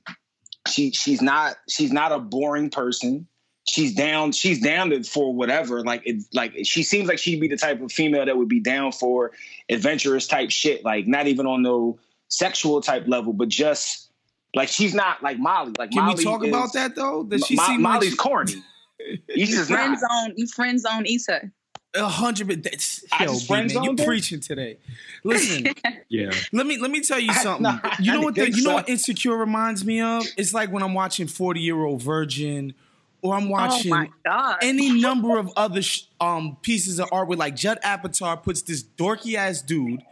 [0.66, 3.26] she she's not she's not a boring person.
[3.68, 4.32] She's down.
[4.32, 5.84] She's down to, for whatever.
[5.84, 6.22] Like it.
[6.32, 9.32] Like she seems like she'd be the type of female that would be down for
[9.68, 10.84] adventurous type shit.
[10.84, 14.10] Like not even on no sexual type level, but just
[14.54, 15.72] like she's not like Molly.
[15.78, 17.24] Like Can Molly we talk is- about that though?
[17.24, 18.54] Does she Mo- seem Molly's like corny.
[19.28, 20.00] Issa's Friend not.
[20.00, 21.50] zone, you friend zone Issa.
[21.94, 22.48] A hundred?
[22.48, 24.78] but That's I yo, B, man, you zoned preaching today.
[25.24, 25.66] Listen,
[26.08, 26.30] yeah.
[26.52, 27.62] let me let me tell you I- something.
[27.62, 28.34] no, you know didn't what?
[28.34, 30.24] The, think you know what Insecure reminds me of?
[30.36, 32.74] It's like when I'm watching Forty Year Old Virgin,
[33.22, 37.56] or I'm watching oh any number of other sh- um pieces of art where like
[37.56, 40.02] Judd Apatow puts this dorky ass dude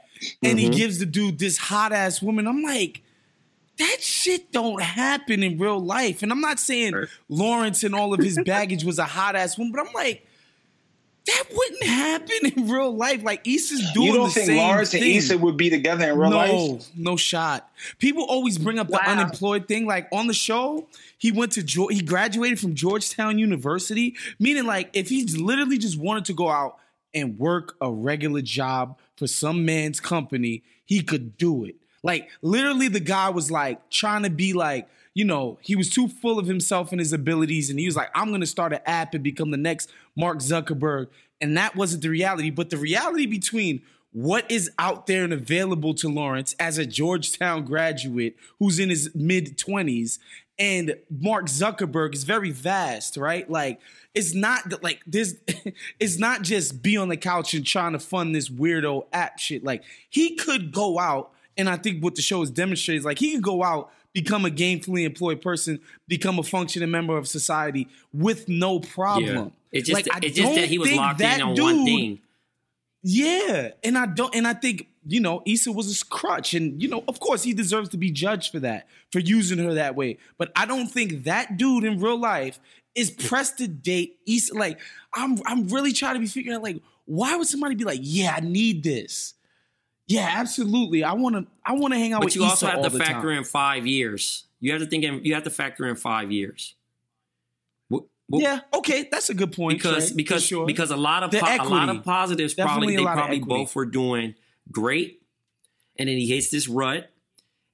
[0.42, 2.46] and he gives the dude this hot ass woman.
[2.48, 3.02] I'm like,
[3.78, 6.22] that shit don't happen in real life.
[6.22, 6.94] And I'm not saying
[7.28, 10.25] Lawrence and all of his baggage was a hot ass woman, but I'm like,
[11.26, 13.22] that wouldn't happen in real life.
[13.24, 15.02] Like Issa's doing You don't the think same Lawrence thing.
[15.02, 16.50] and Issa would be together in real no, life?
[16.50, 17.68] no no shot.
[17.98, 19.86] People always bring up the unemployed thing.
[19.86, 20.86] Like on the show,
[21.18, 25.98] he went to Geor- he graduated from Georgetown University, meaning like if he literally just
[25.98, 26.76] wanted to go out
[27.12, 31.74] and work a regular job for some man's company, he could do it.
[32.02, 34.88] Like literally, the guy was like trying to be like.
[35.16, 38.10] You know, he was too full of himself and his abilities, and he was like,
[38.14, 41.06] I'm gonna start an app and become the next Mark Zuckerberg.
[41.40, 42.50] And that wasn't the reality.
[42.50, 43.80] But the reality between
[44.12, 49.10] what is out there and available to Lawrence as a Georgetown graduate who's in his
[49.14, 50.18] mid 20s
[50.58, 53.48] and Mark Zuckerberg is very vast, right?
[53.50, 53.80] Like
[54.14, 55.36] it's not like this
[55.98, 59.64] it's not just be on the couch and trying to fund this weirdo app shit.
[59.64, 63.18] Like he could go out and I think what the show is demonstrating is like
[63.18, 67.86] he could go out become a gainfully employed person, become a functioning member of society
[68.14, 69.36] with no problem.
[69.36, 69.78] Yeah.
[69.78, 72.20] It's just, Like, I it's just that he was locked in on one dude- thing.
[73.08, 76.88] Yeah, and I don't, and I think you know Issa was a crutch, and you
[76.88, 80.18] know, of course, he deserves to be judged for that, for using her that way.
[80.38, 82.58] But I don't think that dude in real life
[82.96, 84.54] is pressed to date Issa.
[84.54, 84.80] Like,
[85.14, 88.34] I'm, I'm really trying to be figuring out, like, why would somebody be like, yeah,
[88.36, 89.34] I need this.
[90.08, 91.02] Yeah, absolutely.
[91.02, 92.90] I want to, I want to hang out But with you Issa also have to
[92.98, 93.38] factor time.
[93.38, 94.44] in five years.
[94.60, 95.04] You have to think.
[95.04, 96.74] In, you have to factor in five years.
[97.92, 99.78] Wh- Yeah, okay, that's a good point.
[99.78, 100.66] because Trey, because sure.
[100.66, 103.84] because a lot of po- a lot of positives Definitely probably they probably both were
[103.86, 104.34] doing
[104.72, 105.22] great,
[105.98, 107.10] and then he hits this rut,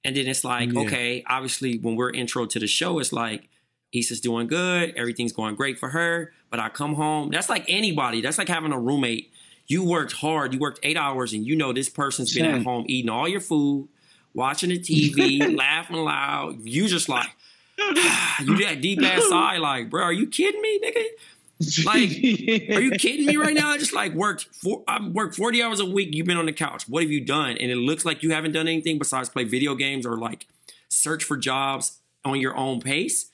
[0.04, 0.80] and then it's like Yeah.
[0.80, 3.48] okay, obviously when we're intro to the show, it's like
[3.92, 7.30] Issa's doing good, everything's going great for her, but I come home.
[7.30, 8.20] That's like anybody.
[8.22, 9.31] That's like having a roommate.
[9.72, 10.52] You worked hard.
[10.52, 13.40] You worked eight hours, and you know this person's been at home eating all your
[13.40, 13.88] food,
[14.34, 16.60] watching the TV, laughing loud.
[16.60, 17.30] You just like.
[17.78, 21.86] you that deep ass sigh, like, bro, are you kidding me, nigga?
[21.86, 23.70] Like, are you kidding me right now?
[23.70, 26.10] I just like worked four, I worked 40 hours a week.
[26.12, 26.86] You've been on the couch.
[26.86, 27.56] What have you done?
[27.56, 30.46] And it looks like you haven't done anything besides play video games or like
[30.90, 33.30] search for jobs on your own pace.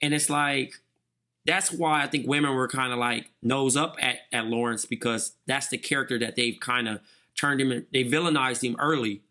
[0.00, 0.80] And it's like,
[1.44, 5.36] that's why I think women were kind of like nose up at, at Lawrence because
[5.46, 7.00] that's the character that they've kind of
[7.38, 9.22] turned him, they villainized him early.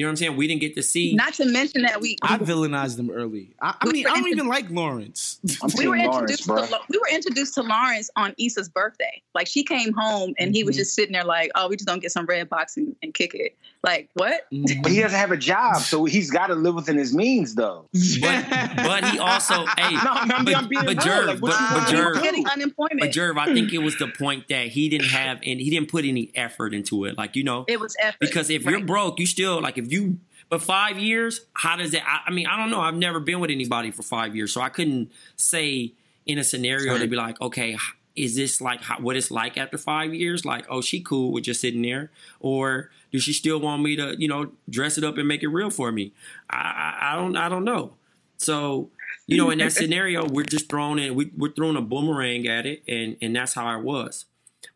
[0.00, 0.36] You know what I'm saying?
[0.38, 1.14] We didn't get to see.
[1.14, 3.50] Not to mention that we I villainized them early.
[3.60, 5.38] I, I We mean, I don't into- even like Lawrence.
[5.76, 9.20] We were Team Lawrence, introduced to we were introduced to Lawrence on Issa's birthday.
[9.34, 10.78] Like she came home and he was Mhm.
[10.78, 13.54] just sitting there like, "Oh, we just don't get some Redbox and, and kick it."
[13.84, 14.46] Like what?
[14.50, 14.82] Mhm.
[14.82, 17.84] But he doesn't have a job, so he's got to live within his means, though.
[18.22, 20.96] but, but he also, hey, No, I'm- I'm- but, I'm being but.
[20.96, 23.00] Jerv, Like, but, but want me to He Jerv, getting unemployment.
[23.00, 25.90] But Jerv, I think it was the point that he didn't have and he didn't
[25.90, 27.18] put any effort into it.
[27.18, 28.18] Like, you know, it was effort.
[28.20, 30.18] because if you're broke, you still like if you
[30.50, 32.80] but five years, how does that I, I mean, I don't know.
[32.80, 35.94] I've never been with anybody for five years, so I couldn't say
[36.26, 37.76] in a scenario to be like, okay,
[38.16, 40.44] is this like how, what it's like after five years?
[40.44, 44.16] Like, oh, she cool with just sitting there, or does she still want me to,
[44.18, 46.12] you know, dress it up and make it real for me?
[46.50, 46.56] I,
[47.00, 47.94] I, I don't, I don't know.
[48.36, 48.90] So,
[49.28, 52.66] you know, in that scenario, we're just throwing in, we, we're throwing a boomerang at
[52.66, 54.26] it, and and that's how I was.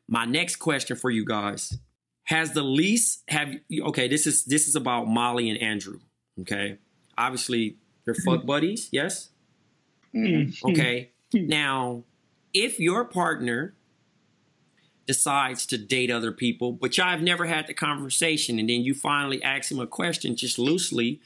[0.07, 1.79] My next question for you guys:
[2.24, 4.08] Has the lease have okay?
[4.08, 6.00] This is this is about Molly and Andrew.
[6.40, 6.78] Okay,
[7.18, 8.46] obviously they're fuck mm-hmm.
[8.46, 8.88] buddies.
[8.92, 9.30] Yes.
[10.14, 10.66] Mm-hmm.
[10.70, 11.10] Okay.
[11.34, 11.48] Mm-hmm.
[11.48, 12.04] now,
[12.52, 13.74] if your partner
[15.06, 18.94] decides to date other people, but y'all have never had the conversation, and then you
[18.94, 21.20] finally ask him a question just loosely,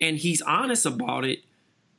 [0.00, 1.40] and he's honest about it,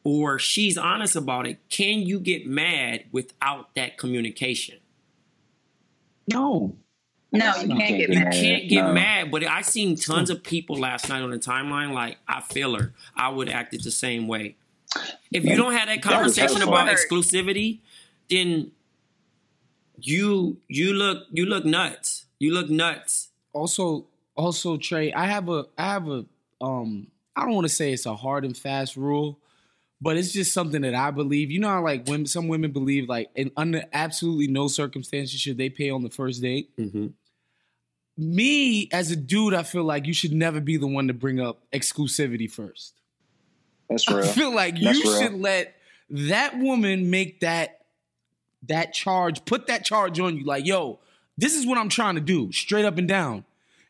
[0.04, 4.78] or she's honest about it, can you get mad without that communication?
[6.32, 6.78] No.
[7.32, 8.34] No, you can't get You mad.
[8.34, 8.94] can't get No.
[8.94, 12.76] mad, but I seen tons of people last night on the timeline like I feel
[12.76, 12.94] her.
[13.16, 14.56] I would act it the same way.
[15.32, 16.74] If you don't have that That conversation hurtful.
[16.74, 17.80] about exclusivity,
[18.30, 18.72] then
[20.02, 22.26] you you look you look nuts.
[22.40, 23.30] You look nuts.
[23.54, 26.26] also also Trey, I have a I have a
[26.62, 29.39] um I don't want to say it's a hard and fast rule,
[30.02, 31.52] but it's just something that I believe.
[31.52, 35.58] You know how like when some women believe like in under absolutely no circumstances should
[35.58, 36.76] they pay on the first date.
[36.78, 37.08] Mm-hmm.
[38.18, 41.40] Me as a dude, I feel like you should never be the one to bring
[41.40, 42.94] up exclusivity first.
[43.90, 44.20] That's real.
[44.20, 45.22] I feel like you real.
[45.22, 45.76] should let
[46.10, 47.80] that woman make that
[48.68, 50.44] that charge, put that charge on you.
[50.44, 51.00] Like, yo,
[51.38, 53.46] this is what I'm trying to do, straight up and down.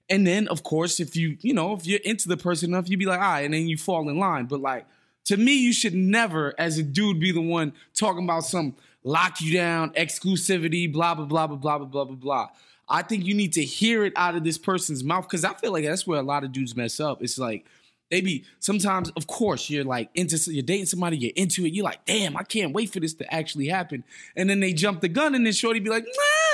[0.10, 3.00] And then, of course, if you, you know, if you're into the person enough, you'd
[3.00, 4.46] be like, all right, and then you fall in line.
[4.46, 4.86] But like,
[5.26, 9.42] to me, you should never, as a dude, be the one talking about some lock
[9.42, 12.48] you down, exclusivity, blah, blah, blah, blah, blah, blah, blah, blah, blah.
[12.90, 15.72] I think you need to hear it out of this person's mouth because I feel
[15.72, 17.22] like that's where a lot of dudes mess up.
[17.22, 17.66] It's like
[18.10, 21.86] they be sometimes, of course, you're like into you're dating somebody, you're into it, you're
[21.86, 24.04] like, damn, I can't wait for this to actually happen.
[24.36, 26.49] And then they jump the gun and then Shorty be like, nah,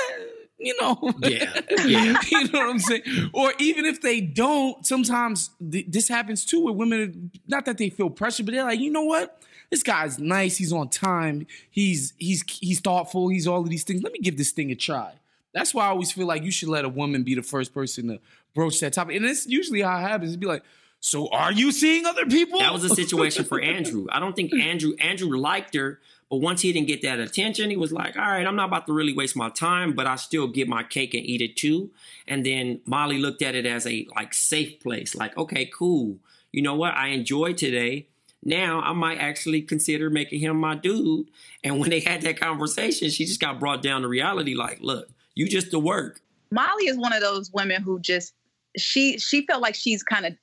[0.57, 1.13] you know.
[1.19, 2.19] Yeah, yeah.
[2.29, 3.03] you know what I'm saying?
[3.33, 7.31] Or even if they don't, sometimes th- this happens too with women.
[7.47, 9.41] Not that they feel pressure, but they're like, you know what?
[9.69, 10.57] This guy's nice.
[10.57, 11.47] He's on time.
[11.69, 13.29] He's he's he's thoughtful.
[13.29, 14.03] He's all of these things.
[14.03, 15.13] Let me give this thing a try.
[15.53, 18.09] That's why I always feel like you should let a woman be the first person
[18.09, 18.19] to
[18.53, 19.15] broach that topic.
[19.15, 20.31] And it's usually how it happens.
[20.31, 20.63] It'd be like,
[20.99, 22.59] so are you seeing other people?
[22.59, 24.07] That was a situation for Andrew.
[24.11, 27.77] I don't think Andrew Andrew liked her, but once he didn't get that attention, he
[27.77, 30.47] was like, "All right, I'm not about to really waste my time, but I still
[30.47, 31.91] get my cake and eat it too."
[32.27, 36.17] And then Molly looked at it as a like safe place, like, "Okay, cool.
[36.51, 36.95] You know what?
[36.95, 38.07] I enjoyed today.
[38.43, 41.27] Now I might actually consider making him my dude."
[41.63, 45.09] And when they had that conversation, she just got brought down to reality, like, "Look,
[45.35, 48.33] you just the work." Molly is one of those women who just
[48.77, 50.33] she she felt like she's kind of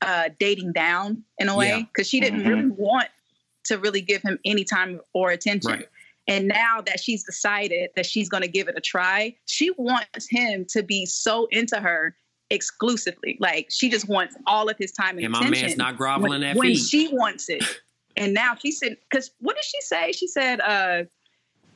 [0.00, 2.48] uh, dating down in a way because she didn't Mhm.
[2.48, 3.08] really want
[3.68, 5.70] to really give him any time or attention.
[5.72, 5.88] Right.
[6.26, 10.26] And now that she's decided that she's going to give it a try, she wants
[10.28, 12.14] him to be so into her
[12.50, 13.38] exclusively.
[13.40, 15.24] Like she just wants all of his time and, attention.
[15.26, 15.66] And my attention.
[15.68, 16.86] man's not groveling when, at when feet.
[16.86, 17.64] she wants it.
[18.16, 20.12] And now she said, because what did she say?
[20.12, 21.04] She said, uh,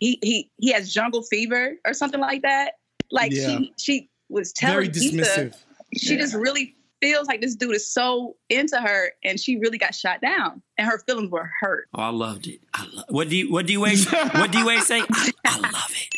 [0.00, 2.72] he he he has jungle fever or something like that.
[3.11, 3.59] Like Yeah.
[3.59, 5.57] she she was Very telling Issa, dismissive.
[5.96, 9.95] she just really feels like this dude is so into her, and she really got
[9.95, 11.88] shot down, and her feelings were hurt.
[11.95, 12.61] Oh, I loved it.
[12.73, 15.01] I lo- what do you what do you always what do you always say?
[15.01, 16.09] I, I love it.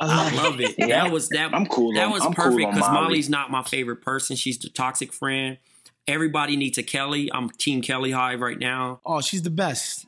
[0.00, 0.74] I love it.
[0.78, 0.86] Yeah.
[1.04, 1.52] That was that.
[1.52, 3.02] I'm cool That on- was I'm perfect on because Molly.
[3.02, 4.36] Molly's not my favorite person.
[4.36, 5.58] She's the toxic friend.
[6.06, 7.28] Everybody needs a Kelly.
[7.34, 9.00] I'm Team Kelly Hive right now.
[9.04, 10.06] Oh, she's the best.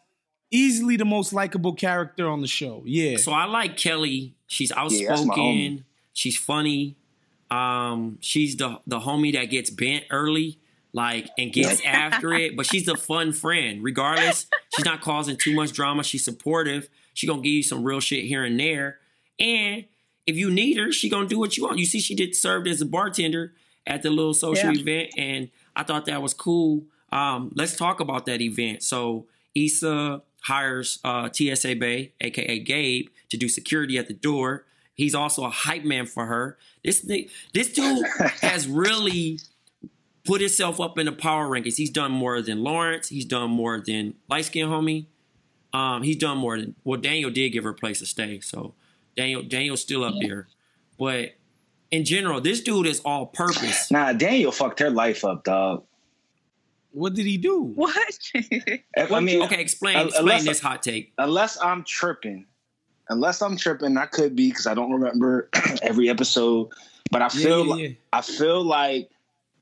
[0.52, 2.82] Easily the most likable character on the show.
[2.86, 3.16] Yeah.
[3.18, 4.34] So I like Kelly.
[4.46, 5.28] She's outspoken.
[5.28, 5.84] homie.
[6.12, 6.96] she's funny.
[7.50, 10.58] Um, she's the the homie that gets bent early,
[10.92, 12.56] like and gets after it.
[12.56, 14.46] But she's a fun friend, regardless.
[14.76, 16.04] She's not causing too much drama.
[16.04, 16.88] She's supportive.
[17.14, 18.98] She gonna give you some real shit here and there.
[19.38, 19.84] And
[20.26, 21.78] if you need her, she gonna do what you want.
[21.78, 23.52] You see, she did served as a bartender
[23.86, 24.80] at the little social Yeah.
[24.80, 26.84] event, and I thought that was cool.
[27.10, 28.82] Um, let's talk about that event.
[28.84, 34.64] So Issa hires uh, TSA Bay, aka Gabe, to do security at the door.
[34.94, 36.58] He's also a hype man for her.
[36.84, 38.04] This thing, this dude
[38.42, 39.38] has really
[40.24, 41.76] put himself up in the power rankings.
[41.76, 43.08] He's done more than Lawrence.
[43.08, 45.06] He's done more than light skin homie.
[45.72, 47.00] Um, he's done more than well.
[47.00, 48.74] Daniel did give her a place to stay, so
[49.16, 50.48] Daniel Daniel's still up there.
[50.98, 51.36] But
[51.92, 53.90] in general, this dude is all purpose.
[53.90, 55.84] Nah, Daniel fucked her life up, dog.
[56.90, 57.62] what did he do?
[57.74, 57.96] What?
[58.34, 61.12] I mean, Okay, explain Un- explain unless- this hot take.
[61.18, 62.46] unless I'm tripping,
[63.10, 65.50] unless I'm tripping, I could be because I don't remember
[65.82, 66.70] every episode.
[67.10, 67.94] But I feel yeah, like yeah.
[68.12, 69.10] I feel like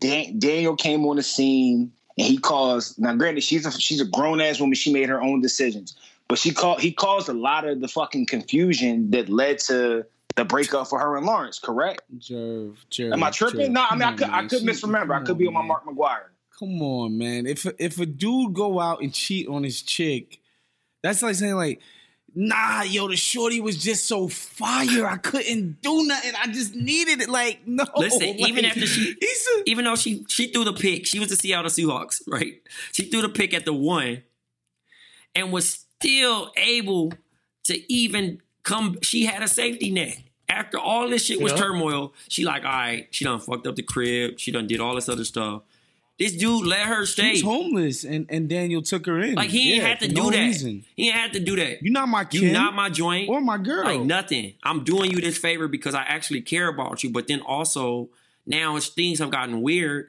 [0.01, 3.01] Dan- Daniel came on the scene and he caused.
[3.01, 4.75] Now, granted, she's a she's a grown ass woman.
[4.75, 5.97] She made her own decisions,
[6.29, 10.05] but she called he caused a lot of the fucking confusion that led to
[10.37, 11.59] the breakup for her and Lawrence.
[11.59, 12.03] Correct?
[12.19, 13.71] Jerv, Jerv, Am I tripping?
[13.71, 13.73] Jerv.
[13.73, 15.15] No, I mean I could on, I could misremember.
[15.15, 15.63] I could be on my.
[15.63, 16.27] Mark McGwire.
[16.59, 17.47] Come on, man.
[17.47, 20.41] If if a dude go out and cheat on his chick,
[21.03, 21.81] that's like saying like,
[22.35, 25.07] nah, yo, the shorty was just so fire.
[25.07, 26.33] I couldn't do nothing.
[26.41, 27.29] I just needed it.
[27.29, 27.85] Like, no.
[27.97, 31.29] Listen, like, even after she- a, even though she she threw the pick, she was
[31.31, 32.61] the Seattle Seahawks, right?
[32.93, 34.23] She threw the pick at the one,
[35.35, 37.13] and was still able
[37.65, 38.99] to even come.
[39.03, 41.59] She had a safety net after all this shit was Yeah.
[41.59, 42.15] turmoil.
[42.29, 44.39] She like, all right, she done fucked up the crib.
[44.39, 45.63] She done did all this other stuff.
[46.19, 47.31] This dude let her stay.
[47.33, 49.35] was homeless, and and Daniel took her in.
[49.37, 50.39] Like he ain't Yeah, had to do no that.
[50.39, 50.85] Reason.
[50.97, 51.81] He ain't had to do that.
[51.83, 52.43] You're not my kid.
[52.43, 53.29] You're not my joint.
[53.29, 53.85] or my girl.
[53.85, 54.55] Like nothing.
[54.65, 57.11] I'm doing you this favor because I actually care about you.
[57.11, 58.09] But then also
[58.47, 60.09] now it's things have gotten weird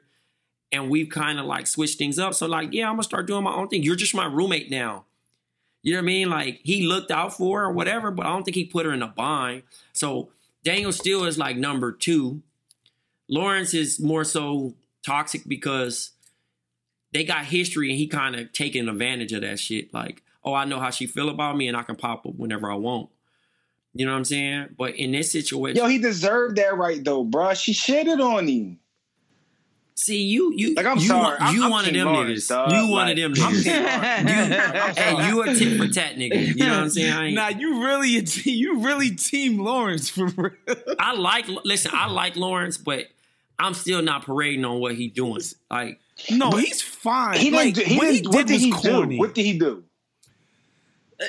[0.71, 2.33] and we've kind of like switched things up.
[2.33, 3.83] So like, yeah, I'm gonna start doing my own thing.
[3.83, 5.05] You're just my roommate now.
[5.83, 6.29] You know what I mean?
[6.31, 8.93] Like he looked out for her or whatever, but I don't think he put her
[8.93, 9.61] in a bind.
[9.93, 10.29] So
[10.63, 12.41] Daniel still is like number two.
[13.29, 14.73] Lawrence is more so
[15.05, 16.11] toxic because
[17.13, 19.93] they got history and he kind of taking advantage of that shit.
[19.93, 22.71] Like, oh, I know how she feel about me and I can pop up whenever
[22.71, 23.09] I want.
[23.93, 24.67] You know what I'm saying?
[24.77, 27.59] But in this situation, Yo, he deserved that right though, bruh.
[27.59, 28.79] She shitted on him.
[29.95, 31.21] see you, you, Like, I'm you, sorry.
[31.23, 32.49] want- I'm- you I'm one of them Lawrence, niggas.
[32.49, 32.71] dog.
[32.71, 33.63] You one of them I'm niggas.
[33.63, 34.97] Team Lawrence.
[34.99, 36.47] hey, you a tit for tat nigga.
[36.47, 37.11] You know what I'm saying?
[37.13, 40.51] I, ain't- Nah, you really a you really team Lawrence for real.
[40.99, 41.47] I like.
[41.65, 43.07] Listen, I like Lawrence, but
[43.59, 45.41] I'm still not parading on what he doing.
[45.69, 45.99] Like,
[46.31, 47.37] No, he's fine.
[47.39, 47.87] He like, didn't.
[47.89, 49.15] do, he when didn't, what did was he corny.
[49.15, 49.19] do?
[49.19, 49.83] What did he do?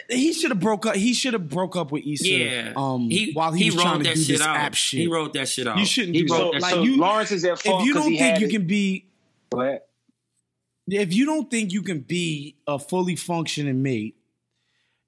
[0.09, 0.95] he should have broke up.
[0.95, 2.29] He should have broke up with Issa.
[2.29, 4.57] yeah, Um, he while he, was wrote trying to that do shit this out.
[4.57, 5.01] app shit.
[5.01, 5.79] He wrote that shit out.
[5.79, 6.61] You shouldn't He do wrote that.
[6.61, 6.63] that.
[6.63, 8.67] Like so you, Lawrence is at fault if you don't he think you it- can
[8.69, 9.07] be,
[9.51, 9.81] Go ahead.
[10.87, 14.15] if you don't think you can be a fully functioning mate,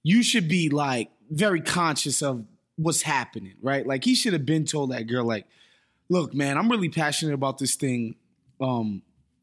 [0.02, 3.86] you should be like very conscious of what's happening, right?
[3.86, 5.46] Like he should have been told that girl, like,
[6.08, 8.14] look, man, I'm really passionate about this thing.
[8.60, 9.02] Um,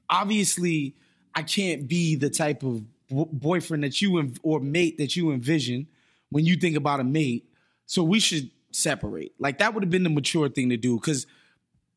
[0.09, 0.95] obviously,
[1.35, 5.31] I can't be the type of b- boyfriend that you env- or mate that you
[5.31, 5.87] envision
[6.29, 7.45] when you think about a mate.
[7.85, 9.33] So we should separate.
[9.39, 11.25] Like that would have been the mature thing to do because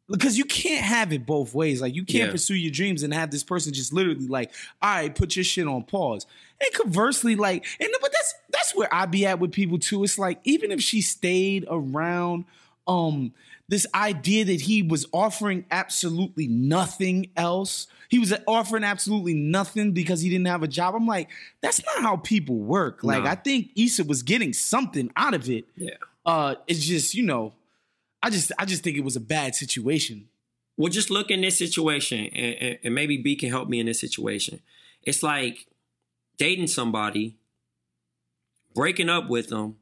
[0.08, 1.80] because you can't have it both ways.
[1.80, 2.30] Like you can't Yeah.
[2.32, 4.50] pursue your dreams and have this person just literally like,
[4.82, 6.26] all right, put your shit on pause.
[6.60, 10.02] And conversely, like, and but that's that's where I be at with people too.
[10.04, 12.44] It's like even if she stayed around,
[12.86, 13.32] um,
[13.68, 17.86] this idea that he was offering absolutely nothing else.
[18.08, 20.94] He was offering absolutely nothing because he didn't have a job.
[20.94, 21.30] I'm like,
[21.62, 23.02] that's not how people work.
[23.02, 23.24] Like.
[23.24, 25.64] I think Issa was getting something out of it.
[25.76, 25.94] Yeah.
[26.26, 27.54] Uh, it's just, you know,
[28.22, 30.28] I just I just think it was a bad situation.
[30.76, 33.86] well, just look in this situation, and, and, and maybe B can help me in
[33.86, 34.60] this situation.
[35.02, 35.66] It's like
[36.38, 37.36] dating somebody,
[38.74, 39.76] breaking up with them,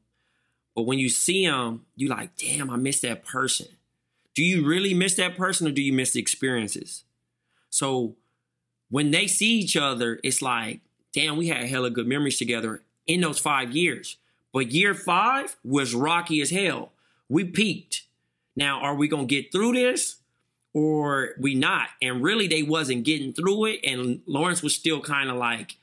[0.80, 3.66] but when you see them, you like, damn, I miss that person.
[4.34, 7.04] Do you really miss that person, or do you miss the experiences?
[7.68, 8.16] So
[8.88, 10.80] when they see each other, it's like,
[11.12, 14.16] damn, we had hella good memories together in those five years.
[14.54, 16.92] But year five was rocky as hell.
[17.28, 18.04] We peaked.
[18.56, 20.16] Now, are we gonna get through this?
[20.72, 21.88] or we not.
[22.00, 23.80] And really, they wasn't getting through it.
[23.84, 25.76] And Lawrence was still kind of like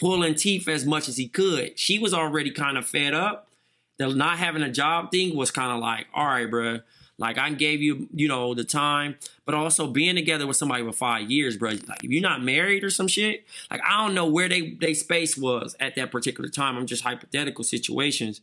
[0.00, 1.78] pulling teeth as much as he could.
[1.78, 3.50] She was already kind of fed up.
[3.98, 6.80] The not having a job thing was kind of like, all right, bro.
[7.16, 10.92] Like I gave you, you know, the time, but also being together with somebody for
[10.92, 11.70] five years, bro.
[11.70, 14.94] Like if you're not married or some shit, like I don't know where they they
[14.94, 16.76] space was at that particular time.
[16.76, 18.40] I'm just hypothetical situations,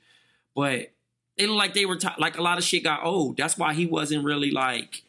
[0.56, 0.92] but
[1.38, 3.36] it looked like they were t- like a lot of shit got old.
[3.36, 5.04] That's why he wasn't really like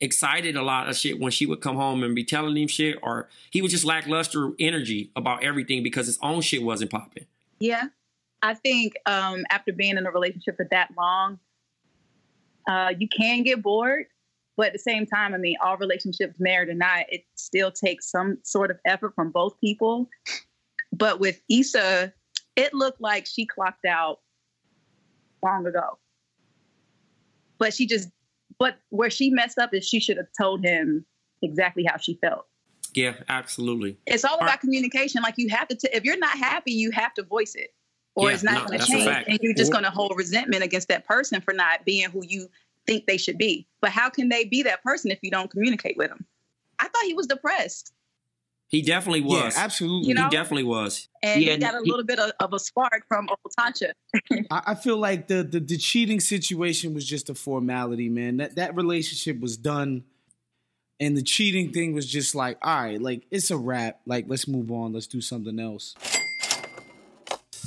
[0.00, 2.98] excited a lot of shit when she would come home and be telling him shit,
[3.02, 7.26] or he was just lackluster energy about everything because his own shit wasn't popping.
[7.58, 7.88] Yeah.
[8.42, 11.38] I think um, after being in a relationship for that long,
[12.68, 14.06] uh, you can get bored.
[14.56, 18.10] But at the same time, I mean, all relationships, married or not, it still takes
[18.10, 20.08] some sort of effort from both people.
[20.92, 22.12] But with Issa,
[22.56, 24.20] it looked like she clocked out
[25.42, 25.98] long ago.
[27.58, 28.08] But she just
[28.58, 31.04] but where she messed up is she should have told him
[31.42, 32.46] exactly how she felt.
[32.94, 33.98] Yeah, absolutely.
[34.06, 35.22] It's all about communication.
[35.22, 37.74] Like you have to, t- if you're not happy, you have to voice it,
[38.16, 40.64] or Yeah, it's not no, going to change, and you're just going to hold resentment
[40.64, 42.48] against that person for not being who you
[42.86, 43.66] think they should be.
[43.80, 46.24] But how can they be that person if you don't communicate with them?
[46.78, 47.92] I thought he was depressed,
[48.68, 49.56] He definitely Yeah, was.
[49.56, 50.08] absolutely.
[50.08, 50.24] You know?
[50.24, 51.08] He definitely was.
[51.22, 53.92] and Yeah, he got a he- little bit of, of a spark from old Tancha.
[54.50, 58.38] I, I feel like the, the the cheating situation was just a formality, man.
[58.38, 60.04] That that relationship was done,
[61.00, 64.00] and the cheating thing was just like, all right, like it's a wrap.
[64.06, 64.92] Like let's move on.
[64.92, 65.94] Let's do something else.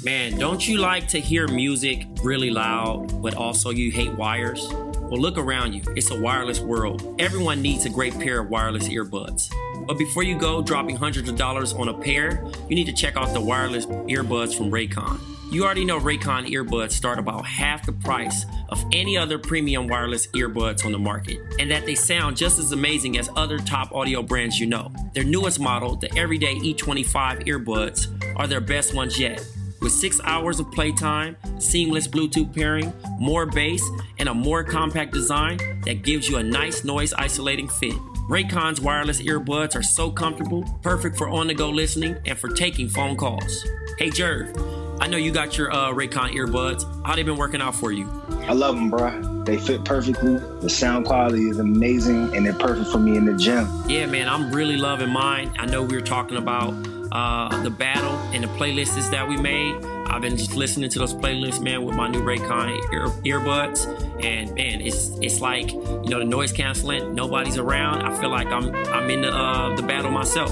[0.01, 4.65] Man, don't you like to hear music really loud, but also you hate wires?
[4.71, 5.81] Well, look around you.
[5.93, 7.15] It's a wireless world.
[7.19, 9.53] Everyone needs a great pair of wireless earbuds.
[9.85, 13.17] But before you go dropping hundreds of dollars on a pair, you need to check
[13.17, 15.19] out the wireless earbuds from Raycon.
[15.51, 20.27] You already know Raycon earbuds start about half the price of any other premium wireless
[20.27, 24.23] earbuds on the market, and that they sound just as amazing as other top audio
[24.23, 24.93] brands you know.
[25.13, 29.45] Their newest model, the Everyday E25 earbuds, are their best ones yet.
[29.81, 33.81] With six hours of playtime, seamless Bluetooth pairing, more bass,
[34.17, 37.93] and a more compact design that gives you a nice noise isolating fit.
[38.29, 42.89] Raycon's wireless earbuds are so comfortable, perfect for on the go listening and for taking
[42.89, 43.65] phone calls.
[43.97, 44.55] Hey, Jerv,
[45.01, 46.83] I know you got your uh, Raycon earbuds.
[47.05, 48.07] How they been working out for you?
[48.47, 49.43] I love them, bro.
[49.45, 50.37] They fit perfectly.
[50.61, 53.67] The sound quality is amazing, and they're perfect for me in the gym.
[53.87, 55.53] Yeah, man, I'm really loving mine.
[55.57, 56.73] I know we were talking about
[57.11, 59.83] uh, the battle and the playlists that we made.
[60.07, 63.87] I've been just listening to those playlists, man, with my new Raycon ear- earbuds,
[64.23, 67.13] and man, it's it's like you know the noise canceling.
[67.13, 68.01] Nobody's around.
[68.01, 70.51] I feel like I'm I'm in the uh, the battle myself.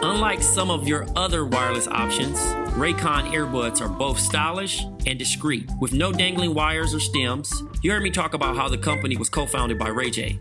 [0.00, 2.38] Unlike some of your other wireless options,
[2.76, 7.62] Raycon earbuds are both stylish and discreet, with no dangling wires or stems.
[7.82, 10.38] You heard me talk about how the company was co-founded by Ray J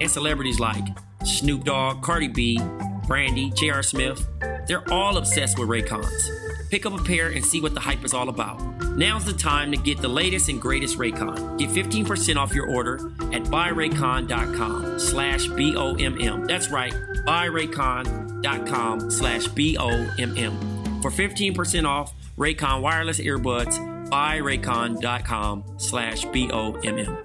[0.00, 0.84] and celebrities like
[1.24, 2.60] Snoop Dogg, Cardi B,
[3.06, 3.82] Brandy, J.R.
[3.82, 4.26] Smith.
[4.66, 6.46] They're all obsessed with Raycons.
[6.70, 8.60] Pick up a pair and see what the hype is all about.
[8.96, 11.58] Now's the time to get the latest and greatest Raycon.
[11.58, 12.94] Get 15% off your order
[13.32, 16.46] at buyraycon.com slash B-O-M-M.
[16.46, 21.02] That's right, buyraycon.com slash B-O-M-M.
[21.02, 23.78] For 15% off Raycon wireless earbuds,
[24.10, 27.18] buyraycon.com slash B-O-M-M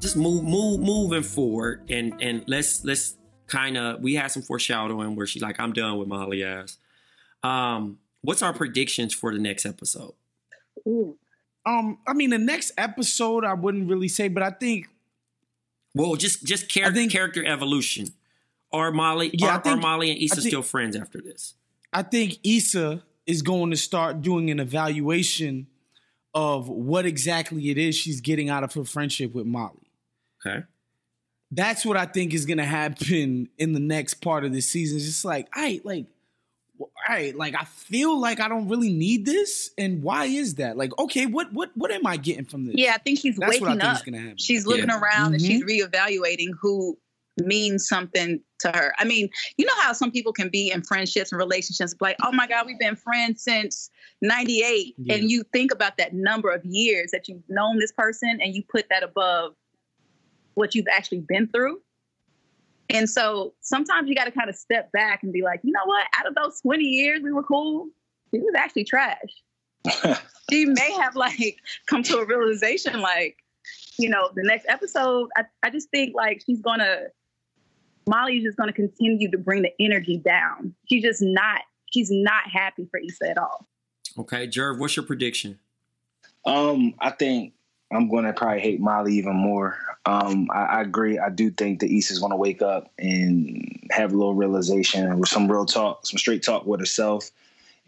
[0.00, 3.16] just move move moving forward and and let's let's
[3.54, 6.78] kind of we had some foreshadowing where she's like i'm done with molly ass.
[7.42, 10.14] Um what's our predictions for the next episode?
[10.88, 11.16] Ooh.
[11.66, 14.88] Um, I mean, the next episode I wouldn't really say, but I think
[15.94, 18.08] well just just char- think- character evolution.
[18.72, 21.20] Are molly Yeah, I are, are think- molly and issa I think- still friends after
[21.20, 21.54] this?
[21.92, 25.68] I think Issa is going to start doing an evaluation
[26.34, 29.88] of what exactly it is she's getting out of her friendship with Molly.
[30.44, 30.64] okay
[31.54, 34.96] That's what I think is going to happen in the next part of this season.
[34.96, 36.06] It's just like, all right, like,
[36.80, 40.76] all right, like I feel like I don't really need this, and why is that?
[40.76, 42.74] Like, okay, what what what am I getting from this?
[42.76, 44.04] Yeah, I think she's That's what I waking think up.
[44.04, 44.38] gonna happen.
[44.38, 45.00] She's looking Yeah.
[45.00, 45.46] around and Mhm.
[45.46, 46.98] she's reevaluating who
[47.38, 48.92] means something to her.
[48.98, 52.32] I mean, you know how some people can be in friendships and relationships like, oh
[52.32, 53.90] my God, we've been friends since
[54.22, 54.94] 98.
[54.98, 55.14] Yeah.
[55.16, 58.62] And you think about that number of years that you've known this person and you
[58.68, 59.54] put that above
[60.54, 61.80] what you've actually been through.
[62.90, 65.84] And so sometimes you got to kind of step back and be like, you know
[65.84, 66.06] what?
[66.18, 67.88] Out of those 20 years we were cool,
[68.32, 69.18] She was actually trash.
[70.50, 73.36] she may have like come to a realization like,
[73.98, 77.04] you know, the next episode, I, I just think like she's gonna
[78.06, 80.74] Molly's just gonna continue to bring the energy down.
[80.88, 83.66] She's just not she's not happy for Issa at all.
[84.18, 85.58] Okay, Jerv, what's your prediction?
[86.44, 87.54] Um, I think
[87.92, 89.78] I'm gonna probably hate Molly even more.
[90.06, 91.18] Um, I, I agree.
[91.18, 95.50] I do think that Issa's gonna wake up and have a little realization with some
[95.50, 97.30] real talk, some straight talk with herself.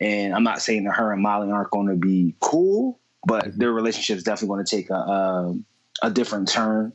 [0.01, 3.73] And I'm not saying that her and Molly aren't going to be cool, but their
[3.73, 5.55] relationship is definitely going to take a, a
[6.03, 6.93] a different turn,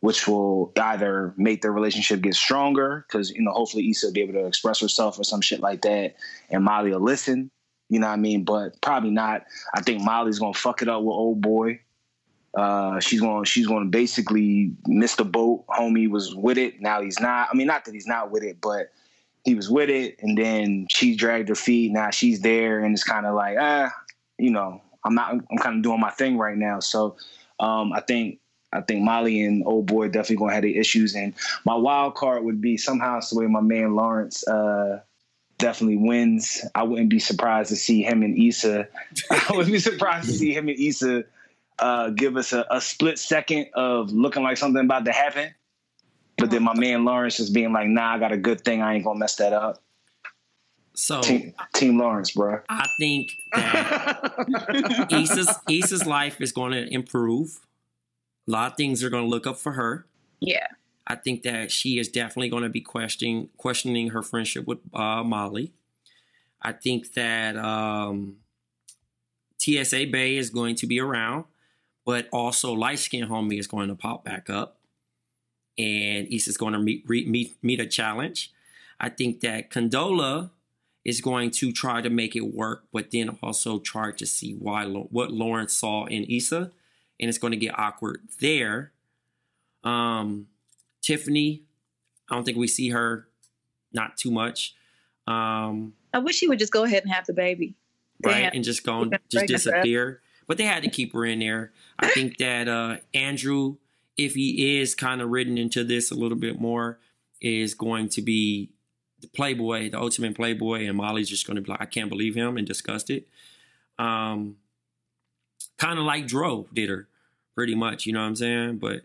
[0.00, 4.22] which will either make their relationship get stronger because you know hopefully Issa will be
[4.22, 6.16] able to express herself or some shit like that,
[6.50, 7.50] and Molly will listen.
[7.88, 8.44] You know what I mean?
[8.44, 9.44] But probably not.
[9.74, 11.80] I think Molly's gonna fuck it up with old boy.
[12.54, 15.64] Uh, she's going she's going to basically miss the boat.
[15.68, 16.80] Homie was with it.
[16.80, 17.48] Now he's not.
[17.52, 18.90] I mean, not that he's not with it, but
[19.44, 21.92] he was with it, and then she dragged her feet.
[21.92, 23.90] Now she's there, and it's kind of like, ah,
[24.38, 25.32] you know, I'm not.
[25.32, 26.80] I'm kind of doing my thing right now.
[26.80, 27.16] So
[27.60, 28.40] um, I think
[28.72, 31.14] I think Molly and old boy definitely gonna have the issues.
[31.14, 31.34] And
[31.64, 35.00] my wild card would be somehow it's the way my man Lawrence uh,
[35.58, 36.64] definitely wins.
[36.74, 38.88] I wouldn't be surprised to see him and Issa.
[39.30, 41.24] I wouldn't be surprised to see him and Issa
[41.80, 45.54] uh, give us a, a, split second of looking like something about to happen.
[46.36, 48.82] But then my man Lawrence just being like, "Nah, I got a good thing.
[48.82, 49.82] I ain't gonna mess that up."
[50.94, 52.60] So Team, team Lawrence, bro.
[52.68, 57.60] I think that Issa's Issa's life is going to improve.
[58.46, 60.06] A lot of things are going to look up for her.
[60.40, 60.66] Yeah.
[61.06, 65.24] I think that she is definitely going to be questioning questioning her friendship with uh,
[65.24, 65.72] Molly.
[66.60, 68.36] I think that um,
[69.58, 71.44] TSA Bay is going to be around,
[72.10, 74.78] but also light skin homie is going to pop back up,
[75.78, 78.52] and Issa's going to meet meet meet a challenge.
[78.98, 80.50] I think that Condola
[81.04, 84.86] is going to try to make it work, but then also try to see why
[84.86, 86.72] what Lawrence saw in Issa
[87.20, 88.90] and it's going to get awkward there.
[89.84, 90.48] Um,
[91.02, 91.62] Tiffany,
[92.28, 93.28] I don't think we see her
[93.92, 94.74] not too much.
[95.28, 97.76] Um, I wish she would just go ahead and have the baby,
[98.24, 98.52] right, Damn.
[98.54, 100.22] and just go and just disappear.
[100.50, 101.70] But they had to keep her in there.
[101.96, 103.76] I think that uh, Andrew,
[104.16, 106.98] if he is kind of ridden into this a little bit more,
[107.40, 108.70] is going to be
[109.20, 112.34] the playboy, the ultimate playboy, and Molly's just going to be like, I can't believe
[112.34, 113.26] him and disgusted.
[113.96, 114.56] Um,
[115.78, 117.06] kind of like Dro did her
[117.54, 118.04] pretty much.
[118.04, 118.78] You know what I'm saying?
[118.78, 119.02] But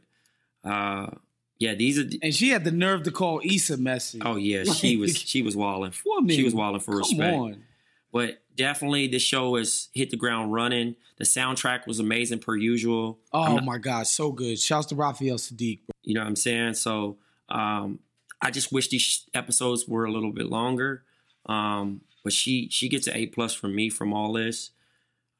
[0.64, 1.12] uh,
[1.60, 2.10] yeah, these are.
[2.24, 4.20] And she had the nerve to call Issa messy.
[4.20, 5.94] Oh yeah, like, she was she was walling.
[6.08, 7.36] Woman, she was walling for respect.
[7.36, 7.64] On.
[8.12, 10.96] But definitely, the show has hit the ground running.
[11.18, 13.20] The soundtrack was amazing per usual.
[13.32, 14.60] Oh not, my god, so good!
[14.60, 15.80] Shouts to Raphael Saadiq.
[16.04, 16.76] You know what I'm saying?
[16.76, 17.18] So
[17.50, 18.00] um,
[18.42, 21.04] I just wish these episodes were a little bit longer.
[21.46, 24.72] Um, but she she gets an A plus from me from all this.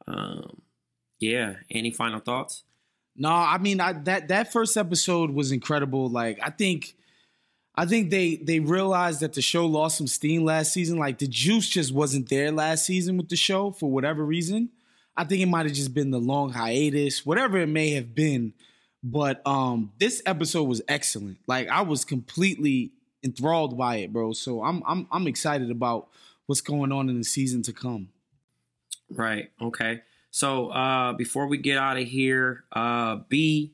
[0.08, 0.62] Um,
[1.20, 1.56] yeah.
[1.70, 2.64] Any final thoughts?
[3.16, 6.10] No, I mean I, that that first episode was incredible.
[6.10, 6.96] Like I think,
[7.78, 10.98] I think they they realized that the show lost some steam last season.
[10.98, 14.70] Like the juice just wasn't there last season with the show for whatever reason.
[15.18, 18.54] I think it might have just been the long hiatus, whatever it may have been.
[19.04, 21.38] But um, this episode was excellent.
[21.48, 22.92] Like I was completely
[23.24, 24.34] enthralled by it, bro.
[24.34, 26.08] So I'm I'm I'm excited about
[26.46, 28.10] what's going on in the season to come.
[29.10, 29.52] Right.
[29.62, 30.02] Okay.
[30.32, 33.74] So uh, before we get out of here, uh, B,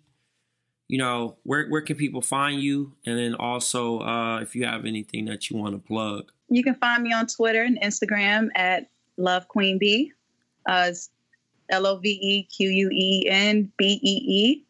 [0.91, 2.91] you know, where where can people find you?
[3.05, 6.75] And then also, uh, if you have anything that you want to plug, you can
[6.75, 10.11] find me on Twitter and Instagram at Love Queen B.
[10.65, 10.91] Uh,
[11.69, 14.65] L O V E Q U E N B E E,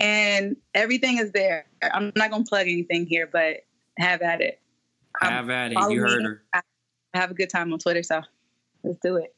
[0.00, 1.66] and everything is there.
[1.82, 3.66] I'm not gonna plug anything here, but
[3.98, 4.62] have at it.
[5.20, 5.78] Have at it.
[5.90, 6.42] You heard her.
[6.54, 6.62] I
[7.12, 8.22] have a good time on Twitter, so
[8.84, 9.34] let's do it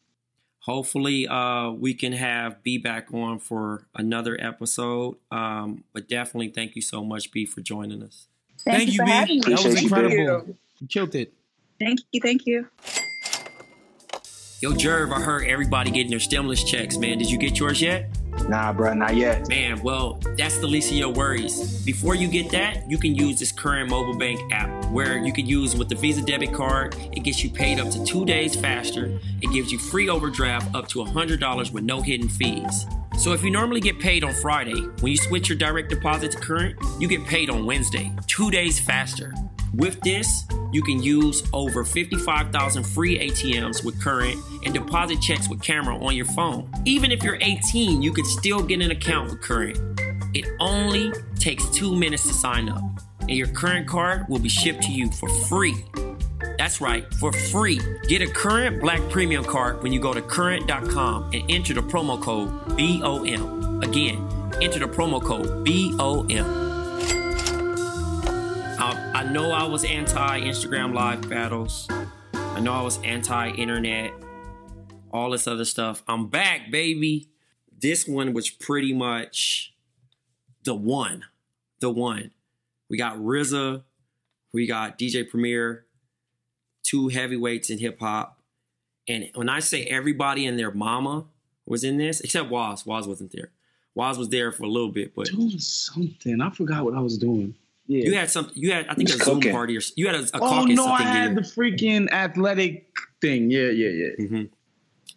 [0.61, 5.17] hopefully uh, we can have B back on for another episode.
[5.31, 8.27] Um, but definitely thank you so much, B, for joining us.
[8.65, 9.51] Thank, thank you, B.
[9.51, 10.17] That was incredible.
[10.17, 10.57] You.
[10.79, 11.33] you killed it.
[11.79, 12.21] Thank you.
[12.21, 12.69] Thank you.
[14.61, 17.17] Yo, Jerv, I heard everybody getting their stimulus checks, man.
[17.17, 18.11] Did you get yours yet?
[18.49, 19.49] Nah, bro, not yet.
[19.49, 21.85] Man, well, that's the least of your worries.
[21.85, 25.47] Before you get that, you can use this current mobile bank app where you can
[25.47, 26.97] use with the Visa debit card.
[27.13, 29.19] It gets you paid up to two days faster.
[29.41, 32.87] It gives you free overdraft up to $100 with no hidden fees.
[33.19, 36.39] So if you normally get paid on Friday, when you switch your direct deposit to
[36.39, 39.35] current, you get paid on Wednesday, two days faster.
[39.75, 45.63] With this, you can use over 55,000 free ATMs with Current and deposit checks with
[45.63, 46.69] camera on your phone.
[46.85, 49.79] Even if you're 18, you can still get an account with Current.
[50.35, 52.83] It only takes two minutes to sign up,
[53.21, 55.85] and your current card will be shipped to you for free.
[56.59, 57.81] That's right, for free.
[58.07, 62.21] Get a current Black Premium card when you go to current.com and enter the promo
[62.21, 63.83] code BOM.
[63.83, 64.19] Again,
[64.61, 66.70] enter the promo code BOM.
[69.31, 71.87] Know I was anti Instagram live battles.
[72.35, 74.13] I know I was anti internet,
[75.13, 76.03] all this other stuff.
[76.09, 77.29] I'm back, baby.
[77.79, 79.73] This one was pretty much
[80.65, 81.27] the one.
[81.79, 82.33] The one.
[82.89, 83.85] We got RZA,
[84.53, 85.87] we got DJ Premier,
[86.83, 88.41] two heavyweights in hip hop.
[89.07, 91.27] And when I say everybody and their mama
[91.67, 93.51] was in this, except Waz, Waz wasn't there.
[93.95, 96.41] Waz was there for a little bit, but Doing something.
[96.41, 97.55] I forgot what I was doing.
[97.91, 98.05] Yeah.
[98.05, 98.53] you had something.
[98.57, 99.53] You had, I think, a Just Zoom cooking.
[99.53, 100.77] party or you had a, a oh caucus.
[100.77, 101.35] no, I thing had there.
[101.37, 102.87] the freaking athletic
[103.21, 103.51] thing.
[103.51, 103.89] Yeah, yeah,
[104.19, 104.27] yeah.
[104.29, 104.43] hmm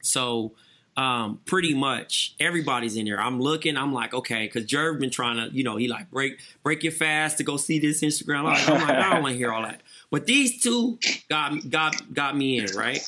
[0.02, 0.54] So
[0.98, 3.20] um, pretty much everybody's in there.
[3.20, 3.78] I'm looking.
[3.78, 6.92] I'm like, okay, because Jerv been trying to, you know, he like break break your
[6.92, 8.40] fast to go see this Instagram.
[8.40, 9.82] I'm like, I'm like, I don't want to hear all that.
[10.10, 10.98] But these two
[11.30, 13.08] got got got me in right.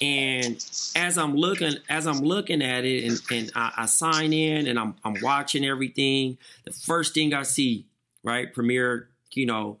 [0.00, 0.56] And
[0.96, 4.78] as I'm looking, as I'm looking at it, and, and I, I sign in, and
[4.78, 6.38] I'm I'm watching everything.
[6.64, 7.84] The first thing I see,
[8.22, 9.78] right, Premier, you know,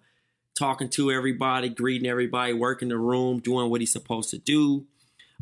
[0.58, 4.84] talking to everybody, greeting everybody, working the room, doing what he's supposed to do.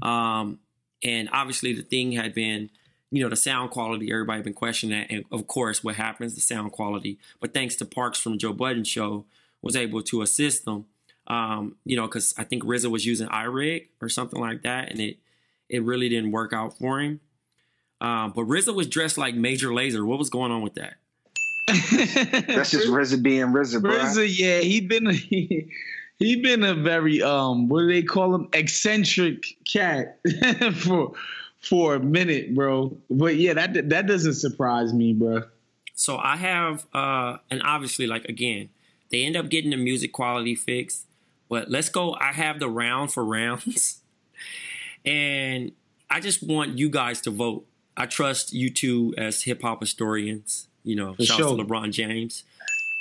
[0.03, 0.61] Um,
[1.03, 2.71] and obviously the thing had been,
[3.11, 4.11] you know, the sound quality.
[4.11, 7.19] Everybody been questioning that, and of course, what happens, the sound quality.
[7.41, 9.25] But thanks to Parks from Joe Budden show,
[9.63, 10.87] was able to assist them.
[11.27, 15.01] Um, you know, because I think RZA was using iRig or something like that, and
[15.01, 15.19] it
[15.69, 17.21] it really didn't work out for him.
[18.01, 20.05] Um, but RZA was dressed like Major Lazer.
[20.05, 20.95] What was going on with that?
[21.73, 23.93] That's just RZA being RZA, bro.
[23.93, 25.71] RZA, yeah, he been a, he,
[26.19, 30.21] he been a very um what do they call him eccentric cat
[30.75, 31.13] for
[31.61, 32.97] for a minute, bro.
[33.11, 35.43] But yeah, that that doesn't surprise me, bro.
[35.95, 38.71] So I have, uh, and obviously, like again,
[39.11, 41.07] they end up getting the music quality fixed.
[41.49, 42.15] But let's go.
[42.15, 44.01] I have the round for rounds,
[45.05, 45.73] and
[46.09, 47.67] I just want you guys to vote.
[47.97, 50.69] I trust you two as hip hop historians.
[50.83, 51.57] You know, For shout sure.
[51.57, 52.45] to LeBron James.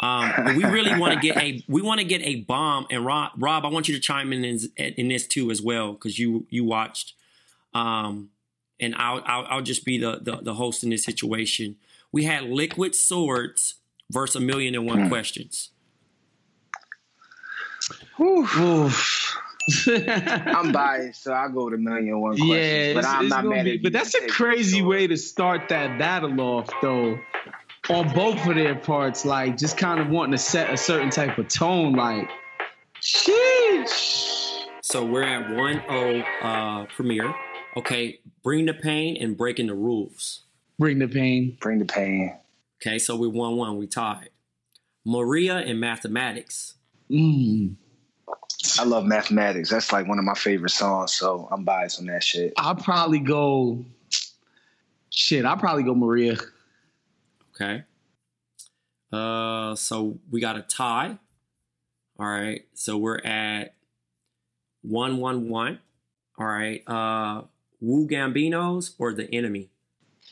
[0.02, 2.88] Um, but we really want to get a we want to get a bomb.
[2.90, 5.94] And Rob, Rob, I want you to chime in in, in this too as well
[5.94, 7.14] because you you watched.
[7.74, 8.30] Um,
[8.80, 11.76] and I'll, I'll I'll just be the, the the host in this situation.
[12.12, 13.76] We had Liquid Swords
[14.10, 15.70] versus a million and one questions.
[18.20, 19.38] Oof.
[19.88, 22.58] I'm biased, so I'll go with a million and one questions.
[22.58, 25.70] yeah, but I'm not mad be- at you But that's a crazy way to start
[25.70, 27.20] that battle off, though.
[27.90, 31.40] On both of their parts, like just kind of wanting to set a certain type
[31.40, 32.30] of tone, like,
[33.02, 34.64] sheesh.
[34.84, 37.34] So we're at 1-0 uh, premiere.
[37.78, 40.44] Okay, bring the pain and breaking the rules.
[40.78, 41.58] Bring the pain.
[41.60, 42.38] Bring the pain.
[42.82, 44.30] Okay, so we're 1-1, we tied.
[45.04, 46.76] Maria and mathematics.
[47.10, 47.76] Mm.
[48.80, 49.70] I love mathematics.
[49.70, 52.54] That's like one of my favorite songs, so I'm biased on that shit.
[52.58, 53.84] I'll probably go.
[55.10, 56.38] Shit, I'll probably go Maria.
[57.60, 57.84] Okay.
[59.12, 61.18] Uh, so we got a tie.
[62.18, 62.66] All right.
[62.74, 63.74] So we're at
[64.82, 65.80] one one one.
[66.38, 66.82] All right.
[66.88, 67.44] Uh,
[67.82, 69.70] Wu Gambinos or the enemy?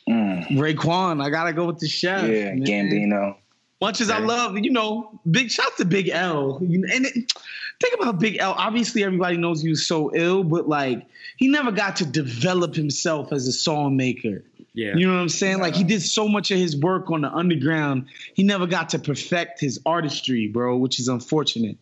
[0.08, 0.48] Mm.
[0.52, 2.30] Raekwon, I gotta go with the chef.
[2.30, 2.64] Yeah, man.
[2.64, 3.36] Gambino.
[3.82, 6.58] Much as I love, you know, big shout to Big L.
[6.58, 7.32] And it,
[7.80, 8.54] think about Big L.
[8.58, 11.06] Obviously, everybody knows he was so ill, but like
[11.36, 14.44] he never got to develop himself as a song maker.
[14.78, 14.96] Yeah.
[14.96, 15.58] You know what I'm saying?
[15.58, 18.06] Like he did so much of his work on the underground,
[18.36, 21.78] he never got to perfect his artistry, bro, which is unfortunate.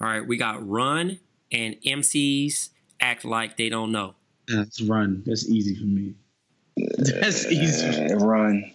[0.00, 0.26] All right.
[0.26, 1.18] We got Run
[1.52, 4.14] and MCs act like they don't know.
[4.48, 5.24] That's run.
[5.26, 6.14] That's easy for me.
[6.96, 7.86] That's easy.
[8.14, 8.72] Uh, run.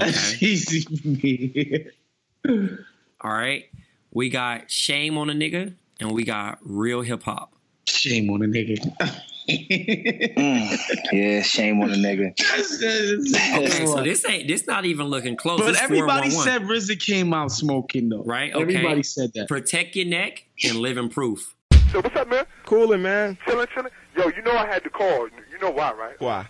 [0.00, 0.46] That's Okay.
[0.46, 1.86] easy for me.
[3.20, 3.66] All right.
[4.10, 7.52] We got Shame on a Nigga and we got Real Hip Hop.
[7.86, 9.20] Shame on a nigga.
[9.48, 10.78] Mm.
[11.12, 12.32] Yeah, shame on the nigga.
[13.58, 15.60] Okay, so this ain't this not even looking close.
[15.60, 18.22] But This everybody said RZA came out smoking though.
[18.22, 18.62] Right, okay.
[18.62, 19.48] Everybody said that.
[19.48, 21.54] protect your neck and live in proof.
[21.92, 22.44] So what's up, man?
[22.66, 23.36] Coolin', man.
[23.46, 23.90] Chillin', chillin'.
[24.16, 25.26] Yo, you know I had to call.
[25.28, 26.20] You know why, right?
[26.20, 26.46] Why?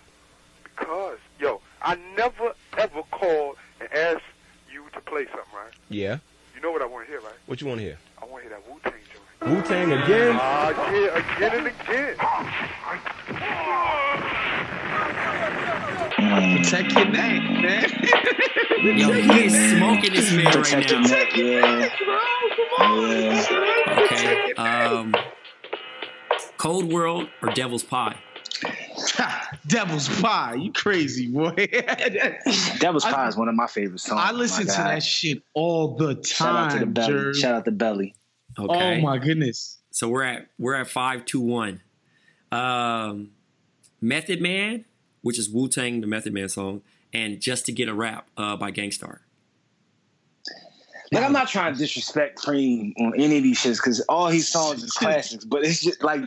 [0.63, 4.21] Because, yo, I never ever called and asked
[4.71, 5.73] you to play something, right?
[5.89, 6.17] Yeah.
[6.55, 7.33] You know what I want to hear, right?
[7.47, 7.97] What you want to hear?
[8.21, 9.00] I want to hear that Wu Tang joint.
[9.45, 10.37] Wu Tang again?
[10.39, 12.15] Ah, yeah, again and again.
[16.57, 18.97] Protect your neck, man.
[18.99, 21.07] Yo, he is smoking this man right Protect your now.
[21.07, 21.89] neck, yeah.
[22.79, 24.03] Yeah.
[24.03, 24.53] Okay.
[24.53, 25.15] Um,
[26.57, 28.17] Cold World or Devil's Pie?
[29.65, 30.55] Devil's Pie.
[30.55, 31.67] You crazy boy.
[32.79, 34.21] Devil's Pie is one of my favorite songs.
[34.23, 36.23] I listen to that shit all the time.
[36.23, 37.13] Shout out to the belly.
[37.13, 37.35] Jerv.
[37.35, 38.13] Shout out to belly.
[38.59, 38.99] Okay.
[38.99, 39.77] Oh my goodness.
[39.91, 41.81] So we're at we're at five two one.
[42.51, 43.31] Um,
[44.01, 44.85] Method Man,
[45.21, 46.81] which is Wu Tang, the Method Man song,
[47.13, 49.21] and Just to Get a Rap uh, by Gang Starr.
[51.13, 54.47] Like I'm not trying to disrespect Cream on any of these shits because all his
[54.49, 56.21] songs is classics, but it's just like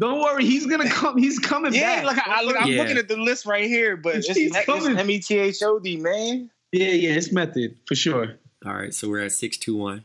[0.00, 1.18] Don't worry, he's gonna come.
[1.18, 2.04] He's coming yeah, back.
[2.16, 2.80] like I, I, I'm Yeah.
[2.82, 4.96] looking at the list right here, but it's, He's it's coming.
[4.98, 6.50] M E T H O D man.
[6.72, 8.36] yeah, yeah, it's method for sure.
[8.64, 10.04] All right, so we're at six two one.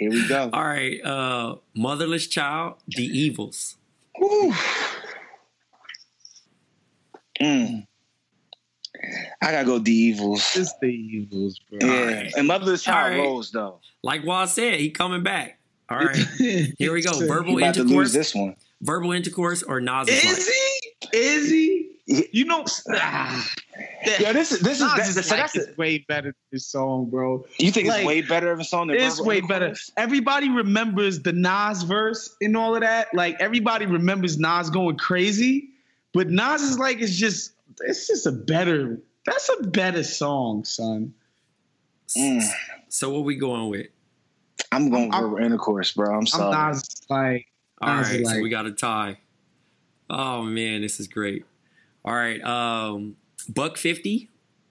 [0.00, 0.48] Here we go.
[0.50, 3.76] All right, uh, Motherless Child, The Evils.
[4.16, 4.54] Whew.
[7.38, 7.86] Mm.
[9.42, 10.42] I gotta go the evils.
[10.56, 11.78] It's the evils, bro.
[11.82, 12.32] Yeah, right.
[12.34, 13.28] and Motherless Child All right.
[13.28, 13.80] rolls though.
[14.02, 15.58] Like Waz said, he coming back.
[15.90, 16.16] All right,
[16.78, 17.12] here we go.
[17.26, 18.56] Verbal about to lose intercourse, this one.
[18.80, 21.18] verbal intercourse, or Nas Is he?
[21.18, 21.79] Is he?
[22.10, 23.48] You know, ah,
[24.18, 26.34] Yeah, this is this is Nas that, is so like, that's it's way better than
[26.50, 27.44] this song, bro.
[27.58, 29.66] you think like, it's way better of a song than It's Verbal way better.
[29.66, 29.92] Intercourse?
[29.96, 33.14] Everybody remembers the Nas verse and all of that.
[33.14, 35.68] Like everybody remembers Nas going crazy,
[36.12, 37.52] but Nas is like it's just
[37.82, 38.98] it's just a better.
[39.24, 41.14] That's a better song, son.
[42.18, 42.42] Mm.
[42.88, 43.86] So what we going with?
[44.72, 46.12] I'm going I'm- Verbal Intercourse, bro.
[46.12, 46.56] I'm sorry.
[46.56, 47.46] I'm Nas like
[47.80, 49.18] All Nas is right, so we got a tie.
[50.08, 51.44] Oh man, this is great.
[52.04, 53.16] All right, um,
[53.48, 54.28] Buck fifty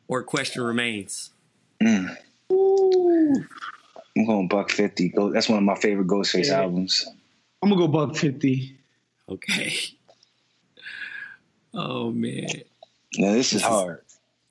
[0.08, 1.30] or Question Remains.
[1.82, 2.16] Mm.
[2.52, 3.46] Ooh.
[4.18, 5.10] I'm going Buck Fifty.
[5.10, 5.32] Go.
[5.32, 6.62] That's one of my favorite Ghostface Yeah.
[6.62, 7.06] albums.
[7.62, 8.78] I'm gonna go buck fifty.
[9.30, 9.74] Okay.
[11.72, 12.48] Oh man.
[13.14, 14.02] Yeah, this is hard.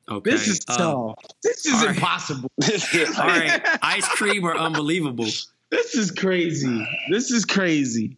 [0.08, 0.30] Okay.
[0.30, 1.16] This is uh, tough.
[1.42, 1.96] This is all right.
[1.96, 2.50] impossible.
[3.18, 5.26] All right, ice cream or unbelievable.
[5.70, 6.86] This is crazy.
[7.10, 8.16] This is crazy.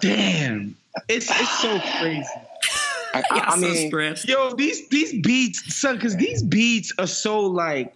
[0.00, 0.76] Damn.
[1.08, 2.26] It's it's so crazy.
[3.14, 4.28] I, I, I mean, stressed.
[4.28, 7.94] Yo, these these beats, son, because these beats are so like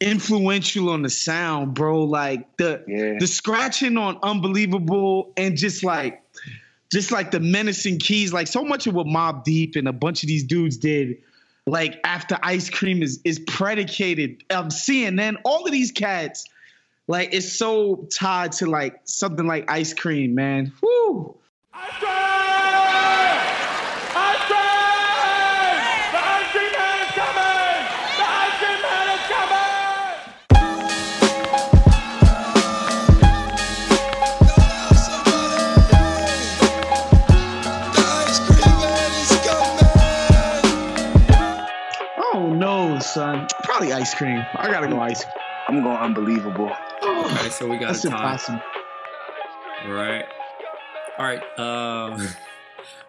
[0.00, 2.04] influential on the sound, bro.
[2.04, 3.18] Like the Yeah.
[3.18, 6.22] the scratching on unbelievable and just like
[6.92, 10.22] just like the menacing keys, like so much of what Mobb Deep and a bunch
[10.22, 11.18] of these dudes did,
[11.66, 14.44] like after Ice Cream is is predicated.
[14.50, 16.44] Um, CNN, all of these cats,
[17.08, 20.72] like it's so tied to like something like Ice Cream, man.
[20.82, 21.36] Woo.
[43.92, 44.00] Son.
[44.02, 44.44] Ice cream.
[44.56, 45.34] I gotta go ice cream.
[45.68, 46.70] I'm going unbelievable.
[47.02, 48.16] Okay, so we got That's a tie.
[48.16, 48.60] impossible.
[49.86, 50.24] All right.
[51.18, 51.42] All right.
[51.58, 52.18] Uh,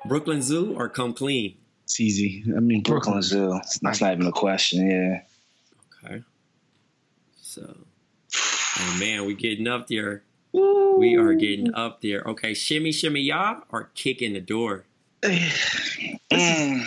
[0.05, 1.57] Brooklyn Zoo or Come Clean.
[1.83, 2.43] It's easy.
[2.55, 3.21] I mean, Brooklyn Brooklyn.
[3.23, 3.59] Zoo.
[3.81, 4.89] That's not even a question.
[4.89, 5.21] Yeah.
[6.05, 6.23] Okay.
[7.41, 7.75] So,
[8.79, 10.23] oh man, we getting up there.
[10.53, 12.21] We are getting up there.
[12.27, 14.85] Okay, shimmy, shimmy, ya or kick in the door.
[16.31, 16.83] Mm.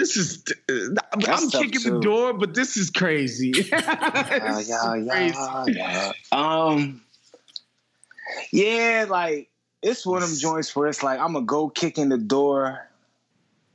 [0.00, 0.42] This is.
[0.70, 0.72] uh,
[1.12, 1.20] I'm
[1.50, 1.90] tough, kicking too.
[1.90, 3.52] the door, but this is crazy.
[3.54, 5.78] Yeah, This yeah, is yeah, crazy.
[5.78, 6.12] yeah.
[6.32, 7.02] Um,
[8.50, 9.50] yeah, like
[9.82, 12.88] it's one of them joints where it's like I'm gonna go kick in the door,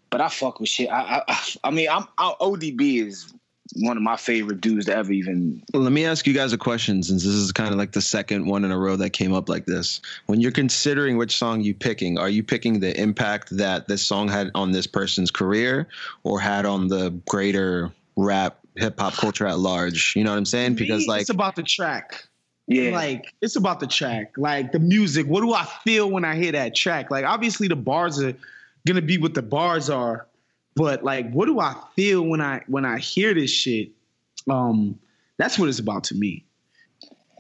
[0.09, 0.89] but I fuck with shit.
[0.89, 3.31] I, I, I mean, I'm I, ODB is
[3.73, 5.61] one of my favorite dudes to ever even.
[5.73, 8.01] Well, let me ask you guys a question since this is kind of like the
[8.01, 10.01] second one in a row that came up like this.
[10.27, 14.27] When you're considering which song you picking, are you picking the impact that this song
[14.27, 15.87] had on this person's career
[16.23, 20.15] or had on the greater rap hip hop culture at large?
[20.15, 20.75] You know what I'm saying?
[20.75, 22.25] Because Me, like it's about the track.
[22.67, 25.27] Yeah, Like it's about the track, like the music.
[25.27, 27.11] What do I feel when I hear that track?
[27.11, 28.33] Like obviously the bars are
[28.87, 30.27] gonna be what the bars are,
[30.75, 33.89] but like what do I feel when I when I hear this shit?
[34.49, 34.99] Um,
[35.37, 36.45] that's what it's about to me.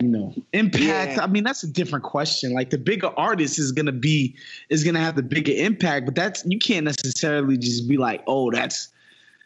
[0.01, 1.15] You know, impact.
[1.15, 1.23] Yeah.
[1.23, 2.53] I mean, that's a different question.
[2.53, 4.35] Like the bigger artist is gonna be
[4.69, 8.51] is gonna have the bigger impact, but that's you can't necessarily just be like, oh,
[8.51, 8.89] that's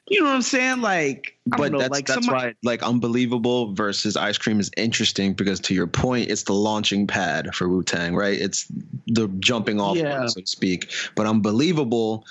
[0.07, 0.81] you know what I'm saying?
[0.81, 5.33] Like, but know, that's like that's somebody- why like unbelievable versus ice cream is interesting
[5.33, 8.65] because to your point it's the launching pad for wu-tang right it's
[9.05, 10.17] the jumping off Yeah.
[10.17, 12.25] point, so to speak but unbelievable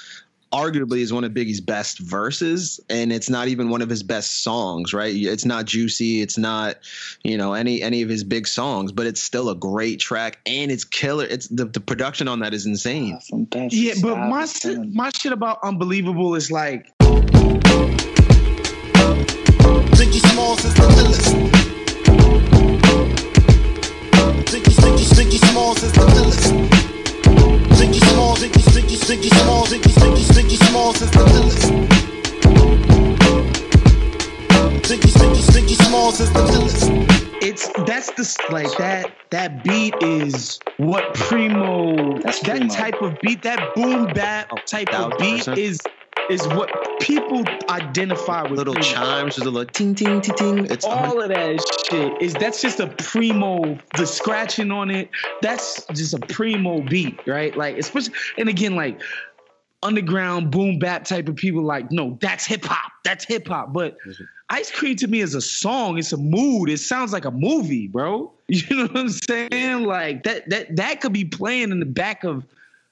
[0.52, 4.42] arguably is one of biggie's best verses and it's not even one of his best
[4.42, 5.14] songs right?
[5.14, 6.76] It's not juicy it's not
[7.22, 10.70] you know any any of his big songs but it's still a great track and
[10.70, 11.24] it's killer.
[11.24, 13.18] It's the, the production on that is insane.
[13.28, 16.92] From Yeah, but my shit, my shit about unbelievable is like
[19.98, 21.34] Biggie Smalls is the illest.
[24.46, 26.77] Biggie, Biggie, Biggie Smalls is the illest.
[29.08, 31.70] Ziggy Small, Ziggy, Ziggy, Ziggy Small since the illest.
[34.82, 37.08] Ziggy, Ziggy, Ziggy Small since the illest
[37.40, 43.42] it's that's the like that that beat is what primo that's that type of beat
[43.42, 45.80] that boom bap type of beat is
[46.28, 50.66] is what people identify with Little chimes, just a little ting ting ting ting.
[50.70, 55.08] It's all of that shit is that's just a primo the scratching on it
[55.40, 57.56] that's just a primo beat right?
[57.56, 59.00] Like especially and again like
[59.82, 63.96] underground boom bap type of people like no that's hip-hop that's hip-hop but
[64.50, 67.86] ice cream to me is a song it's a mood it sounds like a movie
[67.86, 68.32] bro.
[68.48, 69.84] You know what i'm saying?
[69.84, 72.46] Like that that that could be playing in the back of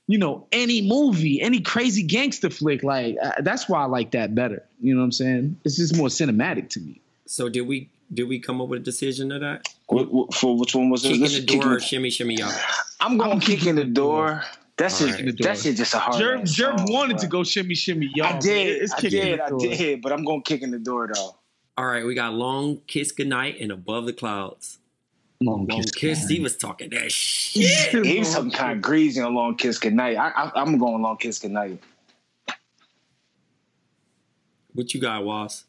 [0.06, 4.34] you know any movie any crazy gangster flick like uh, that's why i like that
[4.34, 7.88] better you know what i'm saying it's just more cinematic to me So did we
[8.14, 9.66] did we come up with a decision of that?
[9.88, 11.08] What, what, for which one was it?
[11.08, 12.52] Kick in This the door kicking- or shimmy shimmy y'all?
[13.00, 14.44] I'm going I'm kick in the door.
[14.76, 15.38] That's All just right.
[15.42, 16.14] that shit just a hard.
[16.22, 17.22] Jerv, ass Jerv song, wanted bro.
[17.22, 18.26] to go shimmy shimmy, y'all.
[18.28, 18.82] I but did.
[18.82, 19.40] It's I did.
[19.40, 20.02] the I did.
[20.02, 21.34] But I'm going kick in the door though.
[21.76, 24.78] All right, we got long kiss goodnight and above the clouds.
[25.42, 25.90] Long Long kiss.
[25.92, 28.04] kiss, he was talking that shit.
[28.06, 30.16] He was something kind of greasy on long kiss goodnight.
[30.16, 31.78] I, I, I'm going long kiss goodnight.
[34.72, 35.64] What you got, Waz?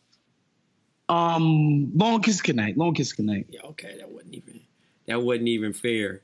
[1.10, 2.78] Um, long kiss goodnight.
[2.78, 3.48] Long kiss goodnight.
[3.50, 4.62] Yeah, okay, that wasn't even
[5.08, 6.22] that wasn't even fair.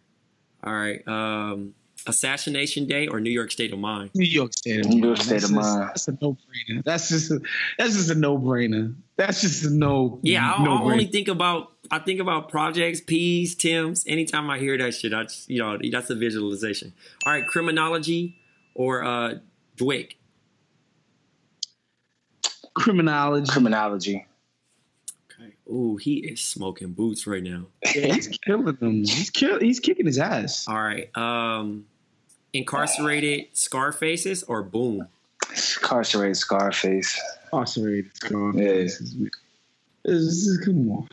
[0.63, 1.73] All right, um,
[2.07, 4.11] Assassination Day or New York State of Mind?
[4.13, 5.89] New York State of New York State That's of just- Mind.
[5.89, 6.83] That's a no brainer.
[6.83, 7.41] That's just a
[7.77, 8.93] that's just a no brainer.
[9.15, 10.19] That's just a no.
[10.21, 14.05] Yeah, I, no I only think about I think about projects, P's, Tim's.
[14.07, 16.93] Anytime I hear that shit, I just you know that's a visualization.
[17.25, 18.37] All right, criminology
[18.73, 19.35] or uh,
[19.77, 20.13] DWYCK.
[22.73, 23.51] criminology.
[23.51, 24.25] Criminology.
[25.31, 25.53] Okay.
[25.69, 27.65] Ooh, he is smoking boots right now.
[27.83, 29.03] Yeah, he's killing them.
[29.03, 29.59] He's kill.
[29.59, 30.67] He's kicking his ass.
[30.67, 31.85] All right, um,
[32.53, 35.07] incarcerated Scarfaces or Boom.
[35.49, 37.19] Incarcerated Scarface.
[37.45, 38.11] Incarcerated.
[38.23, 38.49] Yeah.
[38.53, 39.15] This is,
[40.03, 41.07] this is, come on.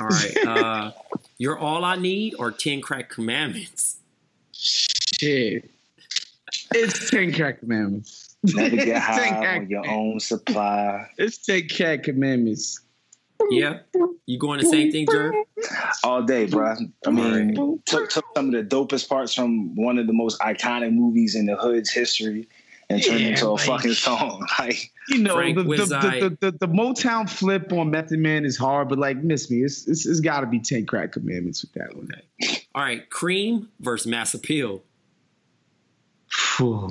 [0.00, 0.92] All right, uh,
[1.38, 3.98] you're all I need or Ten Crack Commandments.
[4.52, 5.70] Shit.
[6.74, 8.36] It's ten crack commandments.
[8.42, 11.08] Never get high on your own supply.
[11.16, 12.80] It's ten crack commandments.
[13.50, 13.80] Yeah,
[14.26, 15.32] you going the same thing, Jer?
[16.02, 16.74] All day, bro.
[17.06, 20.92] I mean, took, took some of the dopest parts from one of the most iconic
[20.92, 22.48] movies in the hood's history
[22.90, 24.46] and turned Yeah, into a like- fucking song.
[24.58, 25.84] Like, You know, Frank the, the, the,
[26.40, 29.62] the, the, the Motown flip on Method Man is hard, but like, miss me.
[29.62, 32.10] It's, it's, it's got to be 10 crack commandments with that one.
[32.74, 34.82] All right, Cream versus Mass Appeal.
[36.30, 36.88] Phew.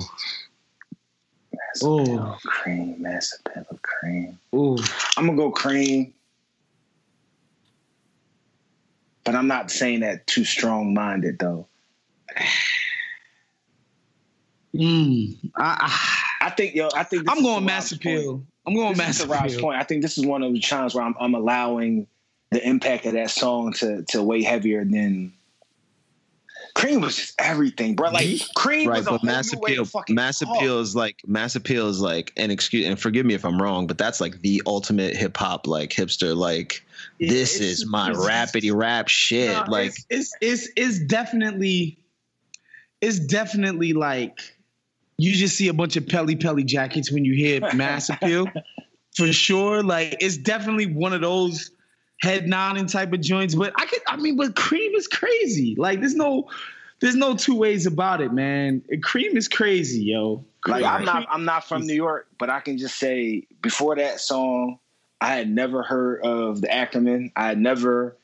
[1.82, 4.38] Oh, cream, Mass Appeal, cream.
[4.52, 4.76] oh.
[5.16, 6.12] I'm gonna go cream,
[9.24, 11.68] but I'm not saying that too strong minded though.
[14.74, 15.36] Mm.
[15.56, 15.98] I,
[16.42, 18.44] I think yo, I think I'm going to mass appeal.
[18.66, 19.62] I'm going This is mass Rob's appeal.
[19.66, 19.80] point.
[19.80, 22.06] I think this is one of the times where I'm, I'm allowing
[22.50, 25.32] the impact of that song to to weigh heavier than
[26.74, 28.10] Cream was just everything, bro.
[28.10, 30.56] Like Cream right, was a but whole mass new way to appeal, fucking mass talk.
[30.56, 32.86] appeal is like mass appeal is like an excuse.
[32.86, 36.36] And forgive me if I'm wrong, but that's like the ultimate hip hop, like hipster.
[36.36, 36.84] Like
[37.18, 39.50] Yeah, this is my it's- rapidy rap shit.
[39.50, 41.98] No, like it's, it's it's it's definitely
[43.00, 44.38] it's definitely like
[45.18, 48.46] you just see a bunch of Pelle Pelle jackets when you hear mass appeal
[49.16, 49.82] for sure.
[49.82, 51.72] Like it's definitely one of those
[52.20, 53.54] head nodding type of joints.
[53.54, 55.74] But I could I mean, but cream is crazy.
[55.76, 56.48] Like there's no
[57.00, 58.82] there's no two ways about it, man.
[59.02, 60.44] Cream is crazy, yo.
[60.66, 63.96] Like Cream- I'm not I'm not from New York, but I can just say before
[63.96, 64.78] that song,
[65.20, 67.32] I had never heard of the acronym.
[67.34, 68.17] I had never,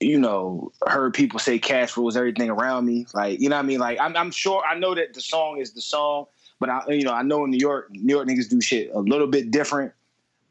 [0.00, 3.06] you know, heard people say cash rules everything around me.
[3.14, 3.80] Like, you know what I mean?
[3.80, 6.26] Like I'm I'm sure I know that the song is the song,
[6.60, 9.00] but I you know, I know in New York, New York niggas do shit a
[9.00, 9.92] little bit different.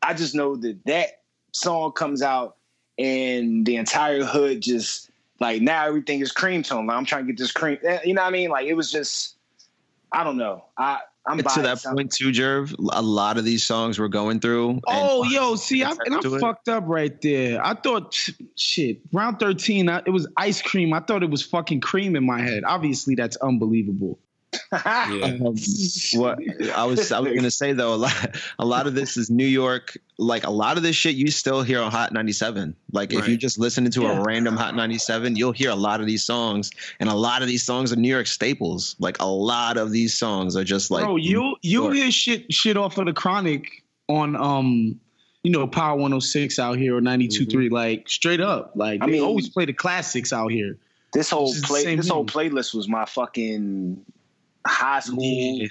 [0.02, 1.22] I just know that that
[1.52, 2.58] song comes out
[2.98, 6.88] and the entire hood just like now everything is cream tone.
[6.88, 7.78] Like I'm trying to get this cream.
[7.84, 8.50] eh, You know what I mean?
[8.50, 9.35] Like it was just
[10.16, 10.64] I don't know.
[10.78, 11.86] I I'm to that.
[11.86, 12.76] I'm- point too, Jerv.
[12.92, 14.70] A lot of these songs we're going through.
[14.70, 16.40] and- Oh, yo, see, I, and I'm it.
[16.40, 17.66] fucked up right there.
[17.66, 18.16] I thought,
[18.56, 20.94] shit, round 13, I, it was ice cream.
[20.94, 22.64] I thought it was fucking cream in my head.
[22.66, 24.20] Obviously, that's unbelievable.
[24.86, 25.26] Yeah.
[25.26, 25.56] Um,
[26.16, 26.40] what
[26.76, 29.46] I was I was gonna say though a lot a lot of this is New
[29.46, 33.28] York like a lot of this shit you still hear on Hot 97 like if
[33.28, 33.40] you Right.
[33.40, 34.20] just listen to Yeah.
[34.20, 37.48] a random Hot 97 you'll hear a lot of these songs and a lot of
[37.48, 41.04] these songs are New York staples like a lot of these songs are just like
[41.04, 45.00] Bro, you you hear shit shit off of the chronic on um
[45.44, 49.22] you know Power 106 out here or 92.3 like straight up like I they mean-
[49.22, 50.78] always play the classics out here.
[51.14, 54.04] This whole This is the play, same this whole playlist was my fucking
[54.66, 55.24] high school.
[55.24, 55.68] Yeah.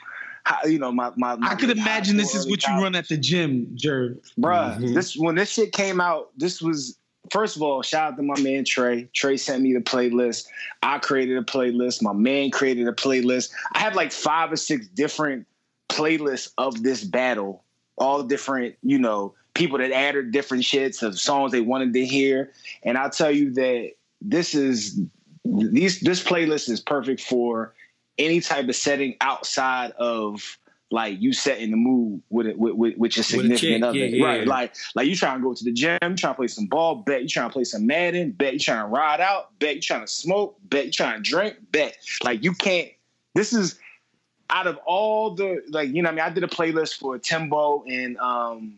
[0.47, 2.95] Hi, you know, my, my, my I could imagine this is early what you run
[2.95, 4.19] at the gym, Jer.
[4.39, 4.95] Bruh, Mhm.
[4.95, 6.99] this when this shit came out, this was
[7.31, 9.09] first of all, shout out to my man Trey.
[9.15, 10.45] Trey sent me the playlist.
[10.83, 12.03] I created a playlist.
[12.03, 13.53] My man created a playlist.
[13.73, 15.47] I have like five or six different
[15.89, 17.65] playlists of this battle,
[17.97, 22.53] all different, you know, people that added different shits of songs they wanted to hear.
[22.83, 25.01] And I'll tell you that this is
[25.45, 27.73] these this playlist is perfect for
[28.19, 30.59] any type of setting outside of
[30.91, 33.99] like you setting the mood with it with, with, with your significant other.
[33.99, 34.25] yeah, yeah.
[34.25, 34.47] Right.
[34.47, 36.97] Like like you trying to go to the gym, you trying to play some ball,
[36.97, 39.81] bet you trying to play some Madden, bet you trying to ride out, bet you
[39.81, 41.97] trying to smoke, bet you trying to drink, bet.
[42.23, 42.91] Like you can't
[43.35, 43.79] this is
[44.51, 47.19] out of all the like, you know, what I mean, I did a playlist for
[47.19, 48.77] Timbo and um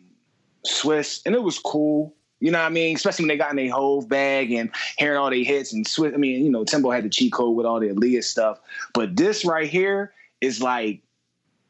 [0.66, 2.14] Swizz, and it was cool.
[2.40, 2.96] You know what I mean?
[2.96, 6.12] Especially when they got in their Hove bag and hearing all their hits and Swizz.
[6.14, 8.60] I mean, you know, Timbo had the cheat code with all the Aaliyah stuff.
[8.92, 11.00] But this right here is like,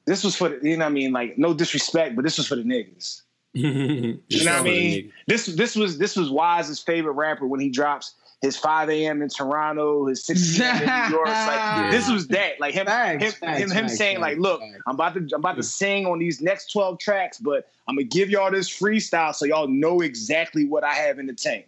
[0.06, 1.12] this was for the, you know what I mean?
[1.12, 3.22] Like, no disrespect, but this was for the niggas.
[3.54, 5.12] You know what I mean?
[5.26, 9.22] This this was this was Wise's favorite rapper when he drops his 5 a.m.
[9.22, 10.72] in Toronto, his 6 a.m.
[10.72, 11.28] in New York.
[11.28, 12.60] It's Like this was that.
[12.60, 14.82] Like him, Facts, him, facts, him, him facts, saying like, look, facts.
[14.86, 18.04] I'm about to I'm about to sing on these next 12 tracks, but I'm gonna
[18.04, 21.66] give y'all this freestyle so y'all know exactly what I have in the tank.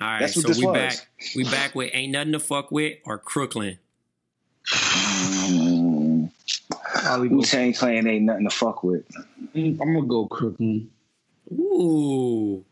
[0.00, 0.74] All right, That's what so this we was.
[0.74, 1.08] back.
[1.34, 3.78] We back with ain't nothing to fuck with or Crooklyn.
[7.18, 9.04] Wu Tang Clan ain't nothing to fuck with.
[9.54, 10.90] I'm gonna go Crooklyn.
[11.52, 12.64] Ooh.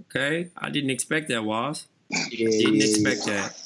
[0.00, 0.50] Okay.
[0.56, 1.86] I didn't expect that, Waz.
[2.30, 3.58] Didn't expect that.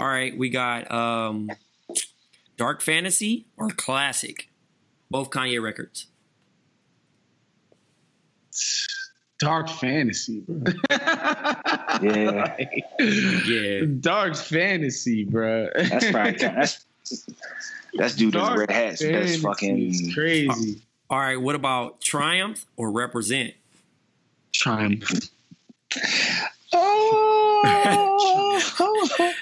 [0.00, 1.50] All right, we got um
[2.56, 4.48] Dark Fantasy or Classic.
[5.10, 6.06] Both Kanye records.
[9.38, 10.72] Dark fantasy, bro.
[12.02, 12.56] Yeah.
[12.98, 13.80] Yeah.
[14.00, 15.68] Dark fantasy, bro.
[15.76, 16.38] That's right.
[16.40, 16.84] That's
[17.94, 19.00] that's dude in red hats.
[19.00, 20.82] That's fucking crazy.
[21.08, 23.54] All right, what about Triumph or Represent?
[24.52, 25.08] Triumph.
[26.76, 28.60] Oh,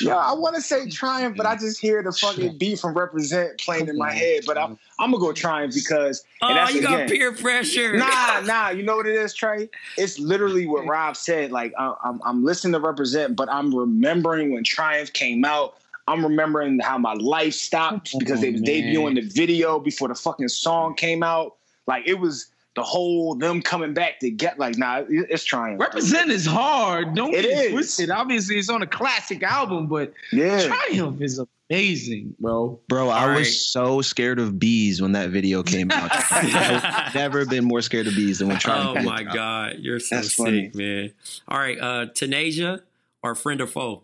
[0.00, 3.58] yeah, I want to say Triumph, but I just hear the fucking beat from Represent
[3.58, 4.44] playing in my head.
[4.46, 7.96] But I'm I'm gonna go Triumph because and Oh, that's you got again- peer pressure.
[7.96, 8.68] Nah, nah.
[8.70, 9.68] You know what it is, Trey?
[9.96, 11.50] It's literally what Rob said.
[11.52, 15.76] Like I, I'm, I'm listening to represent, but I'm remembering when Triumph came out.
[16.08, 18.70] I'm remembering how my life stopped because they was man.
[18.70, 21.56] debuting the video before the fucking song came out.
[21.88, 22.46] Like it was
[22.76, 25.80] the whole them coming back to get like nah, it's Triumph.
[25.80, 27.14] Represent is hard.
[27.14, 27.70] Don't It get it is.
[27.72, 28.10] twisted.
[28.10, 30.66] Obviously, it's on a classic album, but Yeah.
[30.66, 32.78] Triumph is amazing, bro.
[32.88, 33.38] Bro, I All right.
[33.38, 36.10] was so scared of bees when that video came out.
[36.30, 39.98] I've never been more scared of bees than when trying Oh to my God, you're
[39.98, 40.70] so That's sick, funny.
[40.74, 41.12] man.
[41.48, 42.82] All right, uh Tanasia
[43.22, 44.02] or friend or foe?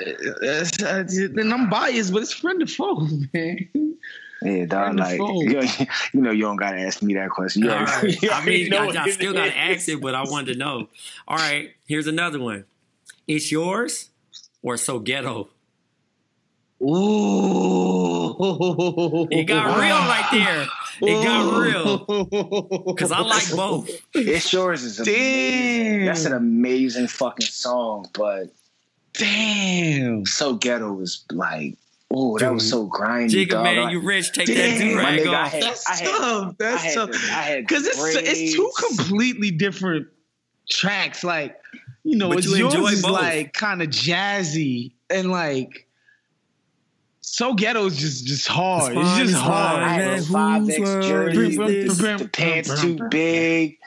[0.00, 0.10] Uh,
[0.46, 3.68] uh, uh, then I'm biased, but it's friend or foe, man.
[4.44, 4.98] Yeah, dog.
[4.98, 5.42] Friend or Like foe?
[5.42, 5.62] you,
[6.12, 7.62] you know, you don't gotta ask me that question.
[7.62, 8.16] You All right.
[8.32, 9.54] I mean, know I, I still got to is.
[9.78, 10.88] ask it, but I wanted to know.
[11.26, 12.64] All right, here's another one.
[13.26, 14.10] It's yours
[14.62, 15.48] or so ghetto?
[16.82, 19.26] Ooh.
[19.30, 20.66] It got real right there.
[21.00, 22.84] It got real.
[22.84, 23.90] Because I like both.
[24.14, 25.14] It's yours is amazing.
[25.22, 26.06] Damn.
[26.06, 28.52] That's an amazing fucking song, but
[29.14, 30.26] Damn.
[30.26, 31.76] so ghetto is like,
[32.10, 33.46] oh, that was so grindy.
[33.46, 34.32] Jigga, man, Like, you rich.
[34.32, 34.88] Take that Damn.
[34.88, 35.52] do rag nigga, I off.
[35.52, 36.44] had, That's I had, tough.
[36.48, 37.10] I That's had, tough.
[37.14, 40.06] I had Because it's it's two completely different
[40.70, 41.24] tracks.
[41.24, 41.58] Like,
[42.04, 43.12] you know, But it's you yours enjoy is both.
[43.12, 45.86] like kind of jazzy and like
[47.20, 48.96] so ghetto is just just hard.
[48.96, 49.82] It's It's, just it's hard.
[49.82, 51.46] I had a five X world jersey.
[51.48, 51.98] is The, this?
[51.98, 53.78] the, the pants too big.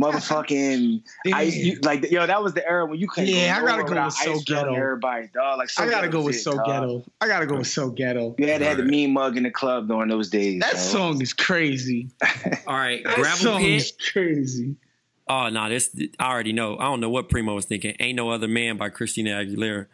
[0.00, 3.28] Motherfucking ice, you, like yo, that was the era when you couldn't.
[3.30, 4.74] Yeah, go I gotta go with So Ghetto.
[4.74, 5.58] Everybody, dog.
[5.58, 6.66] Like so I gotta Ghetto go with was it, so dog.
[6.66, 7.04] ghetto.
[7.20, 8.34] I gotta go with so ghetto.
[8.38, 10.60] You had to the mean mug in the club during those days.
[10.60, 10.80] That bro.
[10.80, 12.08] song is crazy.
[12.66, 13.70] All right, That gravel song pit.
[13.80, 14.76] is crazy.
[15.28, 16.78] Oh no, this I already know.
[16.78, 17.94] I don't know what Primo was thinking.
[18.00, 19.86] Ain't no other man by Christina Aguilera.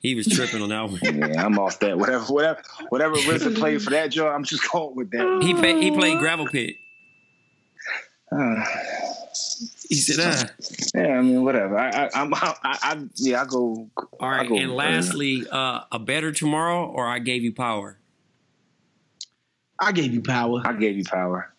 [0.00, 0.98] He was tripping on that one.
[1.30, 1.96] Yeah, I'm off that.
[1.96, 5.40] Whatever, whatever, whatever RZA played for that joint, I'm just going with that.
[5.44, 6.76] He pay, he played gravel pit.
[8.34, 8.64] Uh,
[9.88, 10.48] He said, uh.
[10.94, 11.78] yeah, I mean, whatever.
[11.78, 13.88] I, I, I'm, I, I, yeah, I go.
[14.20, 17.98] All right, go and lastly, uh, a better tomorrow or I gave you power.
[19.78, 20.62] I gave you power.
[20.64, 21.52] I gave you power.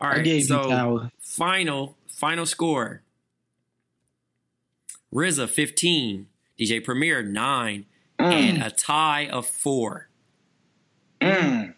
[0.00, 1.10] All right, I gave so you power.
[1.20, 3.02] final final score.
[5.14, 6.26] RZA 15,
[6.58, 7.86] DJ Premier 9,
[8.18, 10.08] and a tie of 4.
[11.20, 11.74] Mm.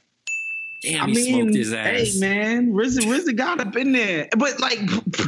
[0.83, 1.87] Damn, I he mean, smoked his ass.
[2.15, 4.79] hey man, RZA, RZA got up in there, but like,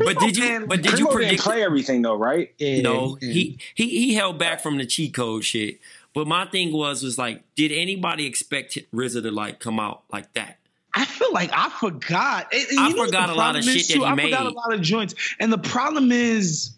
[0.05, 2.53] But did you but did you Primo didn't predict play everything though, right?
[2.59, 3.33] Yeah, No, yeah.
[3.33, 5.81] he he he held back from the cheat code shit.
[6.15, 10.33] But my thing was was like, did anybody expect RZA to like come out like
[10.35, 10.59] that?
[10.95, 12.49] I feel like I forgot.
[12.53, 14.01] And- and I you forgot a lot of problem is, shit that too?
[14.01, 16.73] he I forgot a lot of joints, and the problem is,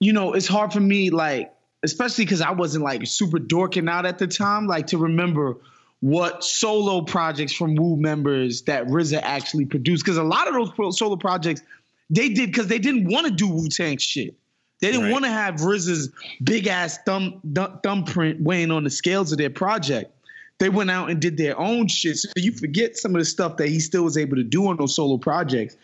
[0.00, 4.06] you know, it's hard for me, like, especially because I wasn't like super dorking out
[4.06, 5.56] at the time, like to remember
[6.02, 10.04] what solo projects from Wu members that RZA actually produced.
[10.04, 11.62] Because a lot of those solo projects
[12.10, 14.34] they did because they didn't want to do Wu Tang shit.
[14.80, 15.12] They didn't Right.
[15.12, 16.10] want to have RZA's
[16.42, 20.12] big ass thumb, thumb thumbprint weighing on the scales of their project.
[20.58, 22.18] They went out and did their own shit.
[22.18, 24.76] So you forget some of the stuff that he still was able to do on
[24.76, 25.76] those solo projects.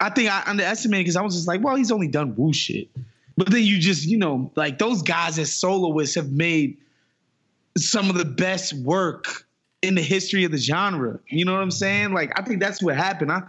[0.00, 2.88] I think I underestimated because I was just like, well, he's only done Wu shit.
[3.36, 6.76] But then you just, you know, like those guys as soloists have made
[7.78, 9.46] some of the best work
[9.82, 11.18] in the history of the genre.
[11.28, 12.12] You know what I'm saying?
[12.12, 13.32] Like, I think that's what happened.
[13.32, 13.42] I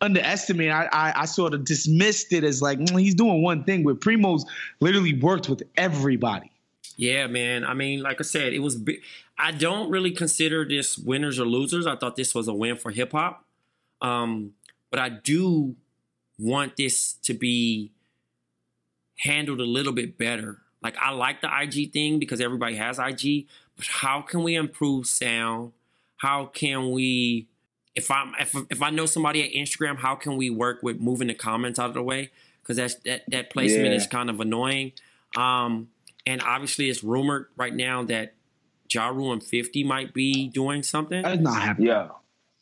[0.00, 0.72] underestimated.
[0.72, 3.84] I I, I sort of dismissed it as like mm, he's doing one thing.
[3.84, 4.44] Where Primo's
[4.80, 6.50] literally worked with everybody.
[6.96, 7.64] Yeah, man.
[7.64, 8.78] I mean, like I said, it was.
[9.38, 11.86] I don't really consider this winners or losers.
[11.86, 13.44] I thought this was a win for hip hop,
[14.00, 14.52] um,
[14.90, 15.76] but I do
[16.38, 17.92] want this to be
[19.18, 20.58] handled a little bit better.
[20.82, 25.06] Like I like the IG thing because everybody has IG, but how can we improve
[25.06, 25.72] sound?
[26.16, 27.48] How can we?
[27.94, 31.28] If I'm if if I know somebody at Instagram, how can we work with moving
[31.28, 32.30] the comments out of the way?
[32.62, 33.94] Because that's that that placement Yeah.
[33.96, 34.92] is kind of annoying.
[35.36, 35.88] Um,
[36.26, 38.34] and obviously, it's rumored right now that
[38.92, 41.22] Ja Rule and 50 might be doing something.
[41.22, 41.88] That's not happening.
[41.88, 42.08] Yeah,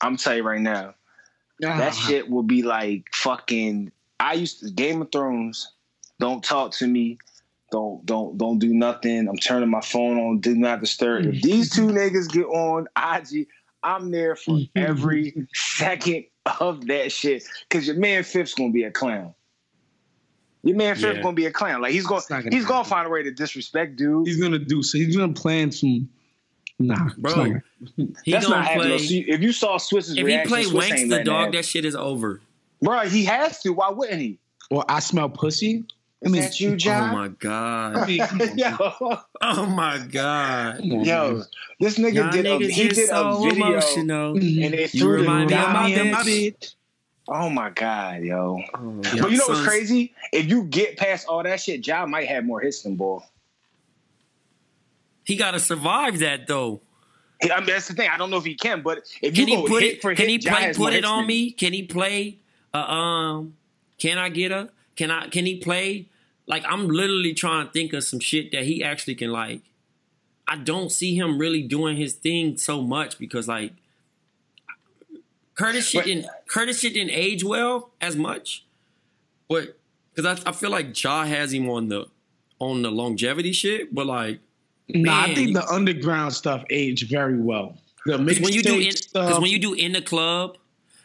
[0.00, 0.94] I'm telling you right now,
[1.60, 3.90] that shit will be like fucking.
[4.20, 5.72] I used to Game of Thrones.
[6.20, 7.18] Don't talk to me.
[7.74, 9.26] Don't don't don't do nothing.
[9.28, 10.38] I'm turning my phone on.
[10.38, 11.24] Do not disturb.
[11.24, 11.40] If mm-hmm.
[11.40, 13.48] these two niggas get on IG,
[13.82, 14.78] I'm there for mm-hmm.
[14.78, 16.26] every second
[16.60, 17.42] of that shit.
[17.70, 19.34] Cause your man Fifth's gonna be a clown.
[20.62, 21.22] Your man Fifth Yeah.
[21.22, 21.82] gonna be a clown.
[21.82, 24.28] Like he's gonna gonna he's gonna find a way to disrespect dude.
[24.28, 24.96] He's gonna do so.
[24.96, 26.08] He's gonna plan some.
[26.78, 27.62] Nah, Bro, not
[28.24, 28.98] He That's gonna not happening.
[28.98, 28.98] play.
[28.98, 31.58] See, If you saw Swizz's If he reaction, play Swiss Wanks the dog, that.
[31.58, 32.40] that shit is over.
[32.80, 33.72] Bro, he has to.
[33.72, 34.38] Why wouldn't he?
[34.70, 35.84] Well, I smell pussy.
[36.24, 37.12] I Is mean, that you, Oh John?
[37.12, 38.06] my I god.
[38.06, 38.76] mean, Yo,
[39.42, 40.80] Oh my god.
[40.82, 41.42] yo,
[41.80, 44.32] this nigga Y'all did a, niggas he is did so a video emotional.
[44.36, 46.74] and they You threw remind the me of my guy- bitch.
[47.26, 48.62] Oh my god, yo!
[48.74, 50.12] Oh, But you know what's crazy?
[50.32, 53.24] If you get past all that shit, Ja might have more hits than Ball.
[55.24, 56.80] He gotta survive that though.
[57.42, 58.10] I mean, that's the thing.
[58.12, 60.02] I don't know if he can, but if Can you he go put hit it?
[60.02, 60.72] for Can hit, he play?
[60.74, 61.50] Put it on me?
[61.50, 62.38] Can he play?
[62.72, 63.56] Uh, um,
[63.98, 64.68] can I get a?
[64.96, 65.28] Can I?
[65.28, 66.06] Can he play?
[66.46, 69.62] Like I'm literally trying to think of some shit that he actually can like.
[70.46, 73.72] I don't see him really doing his thing so much because like
[75.54, 78.64] Curtis shit But- didn't Curtis shit didn't age well as much,
[79.48, 79.78] but
[80.14, 82.06] because I, I feel like Ja has him on the
[82.58, 84.40] on the longevity shit, but like
[84.88, 87.78] Nah, I think the underground stuff aged very well.
[88.04, 90.58] The when you do because when you do in the club,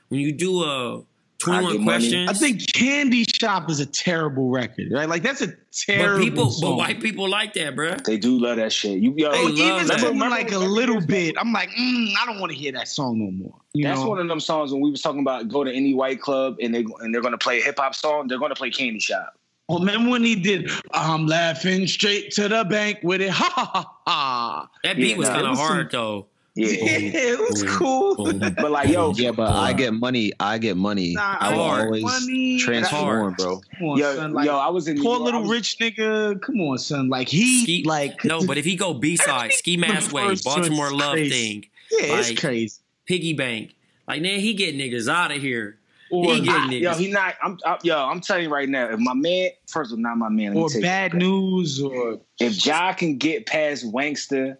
[0.09, 1.01] when you do a
[1.39, 1.85] twenty I one Money.
[1.85, 5.07] questions, I think Candy Shop is a terrible record, right?
[5.09, 6.23] Like that's a but terrible.
[6.23, 8.03] people, but white people like that, bruh.
[8.03, 8.99] They do love that shit.
[8.99, 10.01] You yo, They Oh, love even that.
[10.01, 13.19] Remember- like a little bit, I'm like, mm, I don't want to hear that song
[13.19, 13.55] no more.
[13.73, 14.09] You That's know?
[14.09, 16.73] one of them songs when we was talking about go to any white club and
[16.73, 18.27] they and they're gonna play a hip hop song.
[18.27, 19.33] They're gonna play Candy Shop.
[19.71, 23.29] Oh, remember when he did I'm laughing straight to the bank with it?
[23.39, 24.69] Ha ha ha ha.
[24.83, 26.25] That beat Yeah, was nah, kind of was hard though.
[26.55, 26.77] Yeah, Yeah,
[27.33, 28.15] it was Boom, cool.
[28.15, 28.39] boom.
[28.39, 30.31] but like yo, Yeah, but I get money.
[30.39, 31.13] I get money.
[31.13, 32.59] Nah, I will always Money.
[32.59, 33.61] transform, bro.
[33.77, 34.33] Come on, yo, son.
[34.33, 36.41] Like, yo, I was in poor little was- rich nigga.
[36.41, 37.07] Come on, son.
[37.09, 40.91] Like he, Ski- like No, but if he go B side, Ski Mask Way, Baltimore
[40.91, 41.29] Love crazy.
[41.29, 42.79] Thing, yeah, it's crazy.
[43.05, 43.73] Piggy Bank,
[44.07, 45.77] like man, he get niggas out of here.
[46.11, 46.81] Or he get I- niggas.
[46.81, 47.35] yo, he not.
[47.43, 47.95] I'm I, yo.
[47.97, 48.89] I'm telling you right now.
[48.91, 50.57] If my man, first of all, not my man.
[50.57, 54.57] or bad that news, or If Ja can get past Wanksta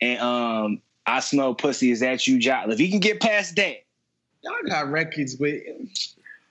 [0.00, 0.80] and um,
[1.10, 1.90] I smell pussy.
[1.90, 2.64] Is that you, Ja?
[2.68, 3.76] If he can get past that,
[4.42, 5.62] y'all got records, with.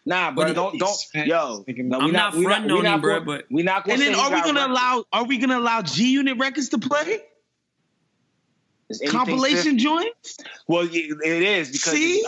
[0.05, 0.45] nah, bro.
[0.45, 1.01] But Don't don't.
[1.13, 1.27] fat.
[1.27, 3.63] Yo, no, I'm we not we fronting we on not him, bro, going- but- we
[3.63, 4.01] not going.
[4.01, 4.79] and then are we gonna records.
[4.79, 5.03] allow?
[5.13, 7.21] Are we gonna allow G Unit records to play
[9.07, 9.77] compilation fifth?
[9.83, 10.37] joints?
[10.67, 12.23] Well, it is because See,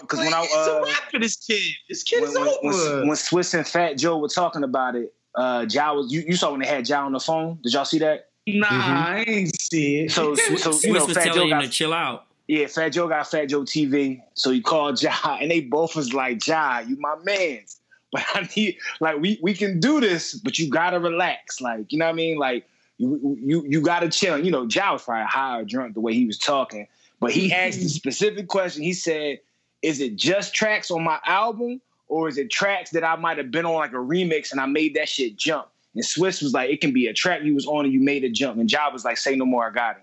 [0.00, 1.62] because when I it's a uh, wrap for this kid.
[1.88, 2.98] This kid when, is when, over.
[3.00, 6.36] when, when Swizz and Fat Joe were talking about it, uh, Ja was you, you
[6.36, 7.58] saw when they had Ja on the phone.
[7.62, 8.29] Did y'all see that?
[8.54, 8.60] Mm-hmm.
[8.60, 10.12] nah, I ain't see it.
[10.12, 12.26] So, so you know, was Fat Joe telling him got to chill out.
[12.48, 14.22] yeah, Fat Joe got Fat Joe TV.
[14.34, 17.76] So he called Ja, and they both was like, Ja, you my man's.
[18.12, 21.60] But I need like we we can do this, but you gotta relax.
[21.60, 22.38] Like, you know what I mean?
[22.38, 22.66] Like
[22.98, 24.44] you you you gotta chill.
[24.44, 26.88] You know, Ja was probably high or drunk the way he was talking.
[27.20, 28.82] But he asked a specific question.
[28.82, 29.38] He said,
[29.82, 31.80] Is it just tracks on my album?
[32.08, 34.66] Or is it tracks that I might have been on like a remix and I
[34.66, 35.68] made that shit jump?
[35.94, 38.22] And Swizz was like, it can be a track you was on and you made
[38.24, 38.58] a jump.
[38.58, 40.02] And Ja was like, say no more, I got it.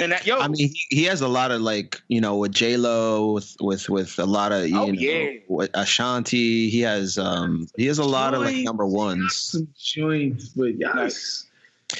[0.00, 2.50] And that, yo, I mean, he, he has a lot of like you know with
[2.50, 5.34] J Lo with with with a lot of you Oh, know yeah.
[5.48, 6.68] with Ashanti.
[6.68, 9.36] He has um he has a lot of like number ones.
[9.36, 11.46] Some joints, but yes.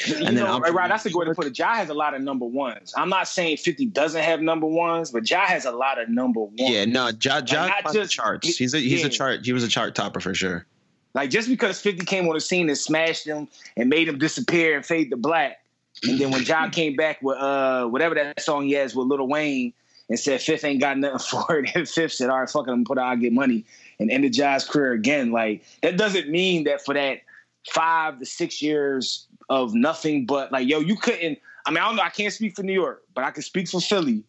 [0.09, 1.56] You And then know, I'm right, right, that's a good way to put it.
[1.56, 2.93] Ja has a lot of number ones.
[2.97, 6.40] I'm not saying 50 doesn't have number ones, but Ja has a lot of number
[6.40, 6.55] ones.
[6.56, 8.56] Yeah, no, Ja Ja not not just- charts.
[8.56, 9.06] He's a he's yeah.
[9.06, 9.44] a chart.
[9.44, 10.66] He was a chart topper for sure.
[11.15, 14.77] Like just because 50 came on the scene and smashed him and made him disappear
[14.77, 15.62] and fade to black.
[16.03, 19.27] And then when Ja came back with uh whatever that song he has with Lil
[19.28, 19.73] Wayne
[20.09, 22.70] and said Fifth ain't got nothing for it, and Fifth said, All right, fuck it,
[22.70, 23.65] I'm gonna put out, I'll get money
[24.01, 25.31] and ended Ja's career again.
[25.31, 27.20] Like that doesn't mean that for that
[27.69, 31.97] five to six years of nothing but like yo, you couldn't I mean, I don't
[31.97, 34.23] know, I can't speak for New York, but I can speak for Philly.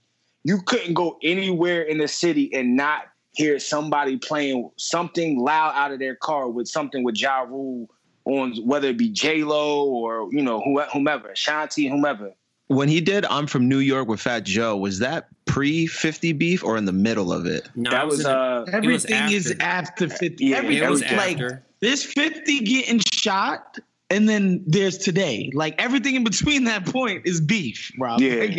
[0.43, 5.91] You couldn't go anywhere in the city and not hear somebody playing something loud out
[5.91, 7.89] of their car with something with Ja Rule
[8.25, 12.31] on whether it be J Lo or you know who- whomever, Shanti, whomever.
[12.67, 16.63] When he did I'm from New York with Fat Joe, was that pre 50 beef
[16.63, 17.67] or in the middle of it?
[17.75, 20.45] No, that it was in the- uh, Everything is after 50.
[20.47, 21.63] Yeah, Everything it was like after.
[21.81, 23.77] there's 50 getting shot.
[24.11, 25.51] And then there's today.
[25.55, 28.17] Like everything in between that point is beef, bro.
[28.17, 28.35] Yeah.
[28.35, 28.51] Like,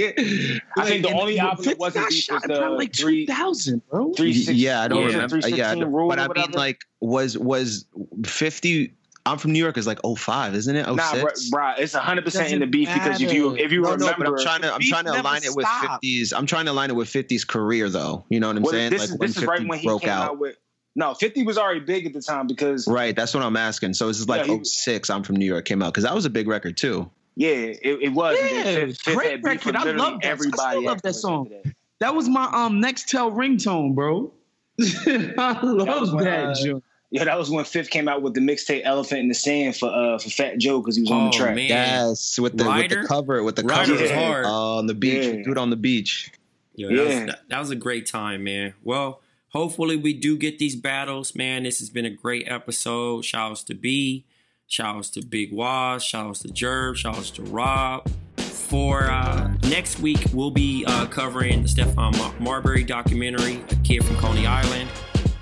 [0.77, 3.83] I think the only album that wasn't beef shot was the probably like three- 2000,
[3.89, 4.13] bro.
[4.15, 5.37] three six, yeah, I don't what was it, remember.
[5.37, 7.87] Uh, Yeah, 316 rule but I mean, like, was was
[8.25, 8.93] 50?
[9.25, 10.85] I'm from New York is like 05, isn't it?
[10.87, 10.97] 06?
[10.97, 13.83] Nah, bro, bro, it's hundred percent in the Doesn't beef because if you if you
[13.83, 16.05] no, remember, no, but I'm trying to I'm trying to align it with stopped.
[16.05, 16.33] 50s.
[16.37, 18.25] I'm trying to align it with 50's career though.
[18.31, 18.91] You know what I'm well, saying?
[18.91, 20.31] this like is when this is 50 right when he broke came out.
[20.31, 20.39] out.
[20.39, 20.57] with
[20.97, 23.95] no, fifty was already big at the time because Right, that's what I'm asking.
[23.95, 25.09] So it's just like Yeah, he- 06.
[25.11, 27.09] I'm from New York came out because that was a big record too.
[27.37, 28.37] yeah, it, it was.
[28.41, 29.77] And then Yeah, Fifth- Fifth great had beef with record.
[29.77, 30.33] I love that.
[30.33, 31.49] I still love that song.
[31.51, 31.73] that.
[32.01, 34.33] That was my um next tell ringtone, bro.
[34.81, 36.81] I love when, that uh.
[37.11, 39.89] Yeah, that was when Fifth came out with the mixtape "Elephant in the Sand" for
[39.89, 41.55] uh for Fat Joe because he was on Oh, the track.
[41.55, 41.69] man.
[41.69, 44.45] Yes, with the with the cover with the Ryder cover was hard.
[44.45, 45.25] uh, on the beach.
[45.25, 45.43] Yeah.
[45.45, 46.31] Do it on the beach.
[46.75, 47.27] Yo, that, was, Yeah.
[47.27, 48.75] that, that was a great time, man.
[48.83, 49.21] Well,
[49.57, 51.63] hopefully we do get these battles, man.
[51.63, 53.25] This has been a great episode.
[53.25, 54.27] Shout outs to B.
[54.67, 56.05] Shout outs to Big Waz.
[56.05, 56.97] Shout outs to Jerv.
[56.97, 58.07] Shout outs to Rob.
[58.37, 64.05] For uh, next week, we'll be uh, covering the Stephon Mar- Marbury documentary, A Kid
[64.05, 64.91] from Coney Island.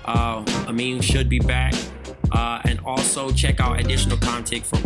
[0.05, 1.73] Uh, Amin should be back.
[2.31, 4.81] Uh, and also check out additional content from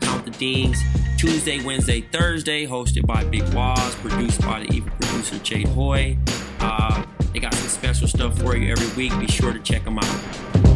[0.00, 0.80] Count the Dings
[1.18, 6.16] Tuesday, Wednesday, Thursday, hosted by Big Waz, produced by the evil producer Jade Hoy.
[6.60, 9.18] Uh, they got some special stuff for you every week.
[9.18, 10.69] Be sure to check them out.